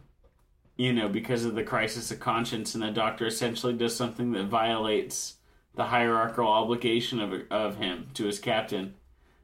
you 0.77 0.93
know, 0.93 1.09
because 1.09 1.45
of 1.45 1.55
the 1.55 1.63
crisis 1.63 2.11
of 2.11 2.21
conscience, 2.21 2.75
and 2.75 2.83
the 2.83 2.91
Doctor 2.91 3.27
essentially 3.27 3.75
does 3.75 3.95
something 3.95 4.33
that 4.33 4.45
violates 4.45 5.37
the 5.75 5.85
hierarchical 5.85 6.49
obligation 6.49 7.21
of 7.21 7.33
of 7.51 7.77
him 7.77 8.09
to 8.15 8.25
his 8.25 8.39
captain, 8.39 8.95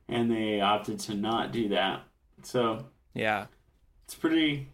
and 0.09 0.31
they 0.31 0.61
opted 0.61 0.99
to 1.01 1.15
not 1.15 1.53
do 1.53 1.69
that. 1.69 2.03
So 2.43 2.87
yeah. 3.15 3.47
it's 4.05 4.15
pretty. 4.15 4.69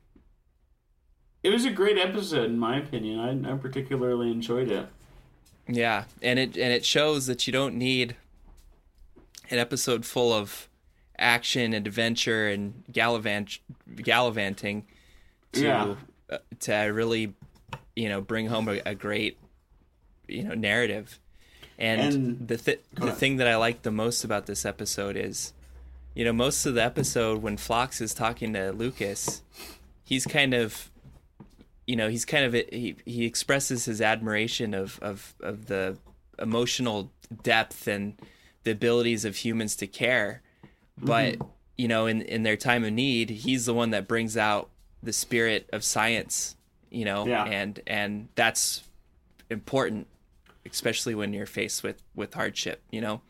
It 1.42 1.50
was 1.50 1.64
a 1.64 1.70
great 1.70 1.98
episode, 1.98 2.50
in 2.50 2.58
my 2.58 2.76
opinion. 2.78 3.18
I, 3.18 3.52
I 3.52 3.56
particularly 3.56 4.30
enjoyed 4.30 4.70
it. 4.70 4.86
Yeah, 5.74 6.04
and 6.20 6.38
it 6.38 6.56
and 6.56 6.72
it 6.72 6.84
shows 6.84 7.26
that 7.26 7.46
you 7.46 7.52
don't 7.52 7.76
need 7.76 8.16
an 9.50 9.58
episode 9.58 10.04
full 10.04 10.32
of 10.32 10.68
action 11.18 11.72
and 11.72 11.86
adventure 11.86 12.48
and 12.48 12.84
gallivant 12.90 13.58
gallivanting 13.96 14.84
to 15.52 15.60
Yeah. 15.62 15.94
uh, 16.30 16.38
to 16.60 16.74
really 16.74 17.34
you 17.94 18.08
know 18.08 18.20
bring 18.20 18.46
home 18.48 18.68
a, 18.68 18.80
a 18.86 18.94
great 18.94 19.38
you 20.28 20.42
know 20.44 20.54
narrative. 20.54 21.18
And, 21.78 22.00
And- 22.00 22.48
the 22.48 22.56
th- 22.58 22.80
the 22.94 23.12
thing 23.12 23.36
that 23.36 23.48
I 23.48 23.56
like 23.56 23.82
the 23.82 23.90
most 23.90 24.24
about 24.24 24.46
this 24.46 24.64
episode 24.64 25.16
is 25.16 25.52
you 26.14 26.24
know 26.24 26.32
most 26.32 26.66
of 26.66 26.74
the 26.74 26.82
episode 26.84 27.42
when 27.42 27.56
Phlox 27.56 28.00
is 28.00 28.14
talking 28.14 28.52
to 28.54 28.72
Lucas, 28.72 29.42
he's 30.04 30.26
kind 30.26 30.54
of 30.54 30.90
you 31.86 31.96
know 31.96 32.08
he's 32.08 32.24
kind 32.24 32.44
of 32.44 32.52
he 32.52 32.96
he 33.04 33.24
expresses 33.26 33.84
his 33.84 34.00
admiration 34.00 34.74
of 34.74 34.98
of 35.02 35.34
of 35.40 35.66
the 35.66 35.96
emotional 36.38 37.10
depth 37.42 37.86
and 37.86 38.14
the 38.64 38.70
abilities 38.70 39.24
of 39.24 39.36
humans 39.36 39.76
to 39.76 39.86
care 39.86 40.42
but 40.98 41.36
you 41.76 41.88
know 41.88 42.06
in 42.06 42.22
in 42.22 42.42
their 42.42 42.56
time 42.56 42.84
of 42.84 42.92
need 42.92 43.30
he's 43.30 43.66
the 43.66 43.74
one 43.74 43.90
that 43.90 44.06
brings 44.08 44.36
out 44.36 44.70
the 45.02 45.12
spirit 45.12 45.68
of 45.72 45.82
science 45.82 46.56
you 46.90 47.04
know 47.04 47.26
Yeah. 47.26 47.44
and 47.44 47.80
and 47.86 48.28
that's 48.34 48.82
important 49.50 50.06
especially 50.70 51.14
when 51.14 51.32
you're 51.32 51.46
faced 51.46 51.82
with 51.82 52.02
with 52.14 52.34
hardship 52.34 52.82
you 52.90 53.00
know 53.00 53.20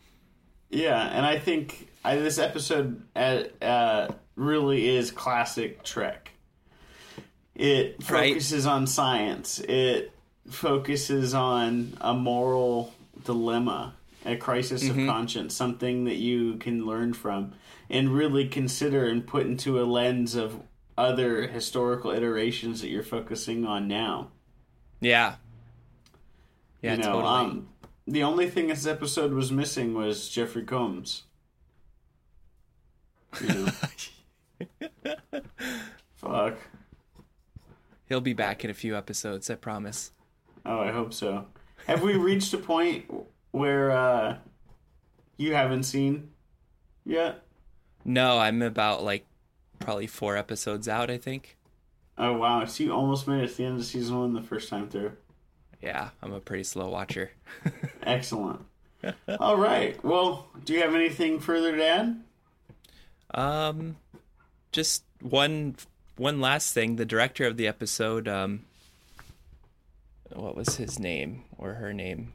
Yeah, 0.70 1.00
and 1.08 1.24
I 1.26 1.38
think 1.38 1.88
I, 2.04 2.16
this 2.16 2.38
episode 2.38 3.02
uh, 3.14 3.44
uh, 3.62 4.08
really 4.36 4.88
is 4.88 5.10
classic 5.10 5.82
Trek. 5.84 6.31
It 7.54 7.96
Right. 8.10 8.30
focuses 8.32 8.66
on 8.66 8.86
science. 8.86 9.58
It 9.60 10.12
focuses 10.48 11.34
on 11.34 11.96
a 12.00 12.14
moral 12.14 12.94
dilemma, 13.24 13.94
a 14.24 14.36
crisis 14.36 14.84
Mm-hmm. 14.84 15.00
of 15.00 15.06
conscience, 15.06 15.54
something 15.54 16.04
that 16.04 16.16
you 16.16 16.56
can 16.56 16.86
learn 16.86 17.12
from 17.12 17.52
and 17.90 18.10
really 18.10 18.48
consider 18.48 19.06
and 19.06 19.26
put 19.26 19.46
into 19.46 19.80
a 19.80 19.84
lens 19.84 20.34
of 20.34 20.60
other 20.96 21.46
historical 21.46 22.10
iterations 22.10 22.80
that 22.80 22.88
you're 22.88 23.02
focusing 23.02 23.64
on 23.66 23.88
now. 23.88 24.28
yeah 25.00 25.34
yeah 26.82 26.92
you 26.92 26.98
know, 26.98 27.12
totally 27.12 27.24
um, 27.28 27.68
the 28.06 28.22
only 28.22 28.48
thing 28.50 28.68
this 28.68 28.86
episode 28.86 29.32
was 29.32 29.50
missing 29.52 29.94
was 29.94 30.28
Jeffrey 30.28 30.64
Combs. 30.64 31.22
You 33.40 33.48
know. 33.48 33.66
Fuck. 36.16 36.58
He'll 38.12 38.20
be 38.20 38.34
back 38.34 38.62
in 38.62 38.68
a 38.70 38.74
few 38.74 38.94
episodes 38.94 39.48
i 39.48 39.54
promise 39.54 40.12
Oh, 40.66 40.78
I 40.80 40.92
hope 40.92 41.12
so. 41.12 41.46
Have 41.88 42.02
we 42.02 42.14
reached 42.14 42.52
a 42.54 42.58
point 42.58 43.12
where 43.50 43.90
uh, 43.90 44.36
you 45.38 45.54
haven't 45.54 45.84
seen 45.84 46.30
yet? 47.06 47.42
no 48.04 48.38
i'm 48.38 48.60
about 48.60 49.02
like 49.02 49.24
probably 49.78 50.06
four 50.06 50.36
episodes 50.36 50.88
out 50.88 51.10
i 51.10 51.16
think 51.16 51.56
Oh 52.18 52.34
wow! 52.34 52.66
So 52.66 52.84
you 52.84 52.92
almost 52.92 53.26
made 53.26 53.42
it 53.42 53.48
to 53.48 53.56
the 53.56 53.64
end 53.64 53.80
of 53.80 53.86
season 53.86 54.18
one 54.18 54.34
the 54.34 54.42
first 54.42 54.68
time 54.68 54.90
through. 54.90 55.12
yeah 55.80 56.10
i'm 56.22 56.32
a 56.34 56.40
pretty 56.40 56.64
slow 56.64 56.90
watcher 56.90 57.30
Excellent. 58.02 58.60
All 59.40 59.56
right. 59.56 60.02
Well, 60.04 60.46
do 60.64 60.74
you 60.74 60.80
have 60.82 60.94
anything 60.94 61.40
further 61.40 61.74
to 61.76 61.84
add? 61.84 62.22
Um, 63.34 63.96
just 64.70 65.02
one 65.20 65.74
one 66.16 66.40
last 66.40 66.72
thing. 66.74 66.96
The 66.96 67.04
director 67.04 67.46
of 67.46 67.56
the 67.56 67.66
episode, 67.66 68.28
um, 68.28 68.64
what 70.32 70.56
was 70.56 70.76
his 70.76 70.98
name 70.98 71.42
or 71.58 71.74
her 71.74 71.92
name? 71.92 72.32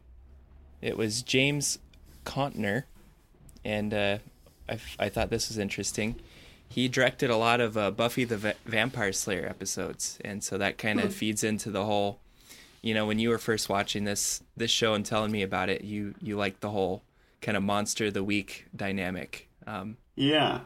It 0.81 0.97
was 0.97 1.21
James 1.23 1.79
Contner, 2.25 2.83
and 3.65 3.93
uh, 3.93 4.17
I 4.69 4.79
I 4.99 5.09
thought 5.09 5.29
this 5.29 5.49
was 5.49 5.57
interesting. 5.57 6.15
He 6.69 6.87
directed 6.87 7.29
a 7.29 7.37
lot 7.37 7.61
of 7.61 7.77
uh, 7.77 7.91
Buffy 7.91 8.25
the 8.25 8.37
Va- 8.37 8.55
Vampire 8.65 9.13
Slayer 9.13 9.47
episodes, 9.47 10.19
and 10.23 10.43
so 10.43 10.57
that 10.57 10.77
kind 10.77 10.99
of 10.99 11.13
feeds 11.13 11.43
into 11.43 11.71
the 11.71 11.85
whole. 11.85 12.19
You 12.83 12.93
know, 12.93 13.05
when 13.07 13.19
you 13.19 13.29
were 13.29 13.37
first 13.39 13.69
watching 13.69 14.03
this 14.03 14.43
this 14.55 14.69
show 14.71 14.93
and 14.93 15.05
telling 15.05 15.31
me 15.31 15.41
about 15.41 15.69
it, 15.69 15.83
you 15.83 16.13
you 16.21 16.37
liked 16.37 16.61
the 16.61 16.69
whole 16.69 17.01
kind 17.41 17.57
of 17.57 17.63
monster 17.63 18.05
of 18.07 18.13
the 18.13 18.23
week 18.23 18.65
dynamic. 18.75 19.47
Um, 19.65 19.97
Yeah. 20.15 20.61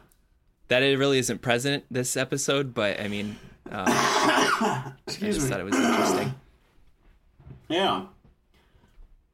That 0.72 0.82
it 0.82 0.96
really 0.96 1.18
isn't 1.18 1.42
present 1.42 1.84
this 1.90 2.16
episode, 2.16 2.72
but 2.72 2.98
I 2.98 3.06
mean, 3.06 3.36
um, 3.70 3.84
I 3.88 4.94
just 5.06 5.20
me. 5.20 5.32
thought 5.32 5.60
it 5.60 5.64
was 5.64 5.76
interesting. 5.76 6.34
Yeah. 7.68 8.06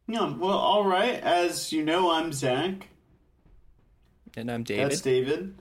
Yeah. 0.08 0.34
Well, 0.34 0.58
all 0.58 0.84
right. 0.84 1.14
As 1.14 1.72
you 1.72 1.84
know, 1.84 2.10
I'm 2.10 2.32
Zach. 2.32 2.88
And 4.36 4.50
I'm 4.50 4.64
David. 4.64 4.90
That's 4.90 5.00
David. 5.00 5.54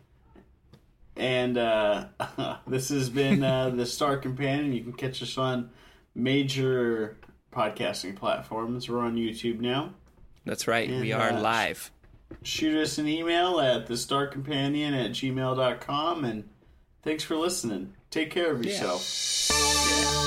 And 1.16 1.60
uh, 1.60 2.06
this 2.68 2.90
has 2.90 3.12
been 3.12 3.44
uh, 3.44 3.70
the 3.70 3.86
Star 3.86 4.18
Companion. 4.18 4.74
You 4.74 4.82
can 4.82 4.94
catch 4.94 5.22
us 5.22 5.38
on 5.38 5.70
major 6.16 7.18
podcasting 7.54 8.16
platforms. 8.16 8.90
We're 8.90 9.02
on 9.02 9.16
YouTube 9.16 9.60
now. 9.60 9.94
That's 10.44 10.68
right. 10.68 10.90
we 10.90 11.14
are 11.14 11.34
uh, 11.34 11.40
live. 11.40 11.92
Shoot 12.44 12.78
us 12.78 12.98
an 12.98 13.08
email 13.08 13.60
at 13.60 13.88
the 13.88 13.98
Star 13.98 14.28
Companion 14.28 14.94
at 14.94 15.12
gmail.com. 15.12 16.26
And 16.26 16.50
thanks 17.04 17.24
for 17.24 17.36
listening. 17.36 17.94
Take 18.10 18.32
care 18.32 18.52
of 18.52 18.64
yourself. 18.66 20.27